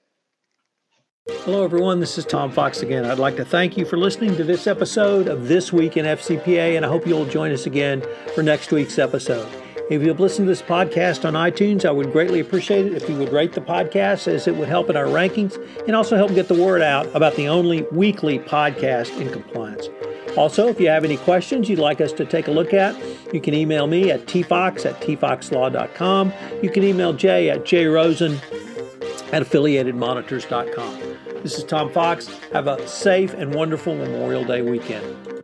Hello, 1.27 1.63
everyone. 1.63 1.99
This 1.99 2.17
is 2.17 2.25
Tom 2.25 2.51
Fox 2.51 2.81
again. 2.81 3.05
I'd 3.05 3.19
like 3.19 3.35
to 3.35 3.45
thank 3.45 3.77
you 3.77 3.85
for 3.85 3.97
listening 3.97 4.35
to 4.37 4.43
this 4.43 4.65
episode 4.65 5.27
of 5.27 5.47
This 5.47 5.71
Week 5.71 5.95
in 5.95 6.05
FCPA, 6.05 6.75
and 6.75 6.83
I 6.83 6.89
hope 6.89 7.05
you'll 7.05 7.25
join 7.25 7.51
us 7.51 7.67
again 7.67 8.03
for 8.33 8.41
next 8.41 8.71
week's 8.71 8.97
episode. 8.97 9.60
If 9.91 10.01
you've 10.03 10.21
listened 10.21 10.45
to 10.45 10.49
this 10.49 10.61
podcast 10.61 11.25
on 11.25 11.33
iTunes, 11.33 11.83
I 11.83 11.91
would 11.91 12.13
greatly 12.13 12.39
appreciate 12.39 12.85
it 12.85 12.93
if 12.93 13.09
you 13.09 13.17
would 13.17 13.33
rate 13.33 13.51
the 13.51 13.59
podcast, 13.59 14.25
as 14.29 14.47
it 14.47 14.55
would 14.55 14.69
help 14.69 14.89
in 14.89 14.95
our 14.95 15.07
rankings 15.07 15.57
and 15.85 15.97
also 15.97 16.15
help 16.15 16.33
get 16.33 16.47
the 16.47 16.53
word 16.53 16.81
out 16.81 17.13
about 17.13 17.35
the 17.35 17.49
only 17.49 17.81
weekly 17.91 18.39
podcast 18.39 19.19
in 19.19 19.29
compliance. 19.33 19.89
Also, 20.37 20.69
if 20.69 20.79
you 20.79 20.87
have 20.87 21.03
any 21.03 21.17
questions 21.17 21.67
you'd 21.67 21.77
like 21.77 21.99
us 21.99 22.13
to 22.13 22.23
take 22.23 22.47
a 22.47 22.51
look 22.51 22.73
at, 22.73 22.95
you 23.33 23.41
can 23.41 23.53
email 23.53 23.85
me 23.85 24.09
at 24.11 24.27
tfox 24.27 24.85
at 24.85 25.01
tfoxlaw.com. 25.01 26.31
You 26.63 26.69
can 26.69 26.83
email 26.83 27.11
Jay 27.11 27.49
at 27.49 27.65
jrosen 27.65 28.37
at 29.33 29.43
affiliatedmonitors.com. 29.43 30.99
This 31.43 31.57
is 31.57 31.65
Tom 31.65 31.91
Fox. 31.91 32.27
Have 32.53 32.67
a 32.67 32.87
safe 32.87 33.33
and 33.33 33.53
wonderful 33.53 33.93
Memorial 33.93 34.45
Day 34.45 34.61
weekend. 34.61 35.43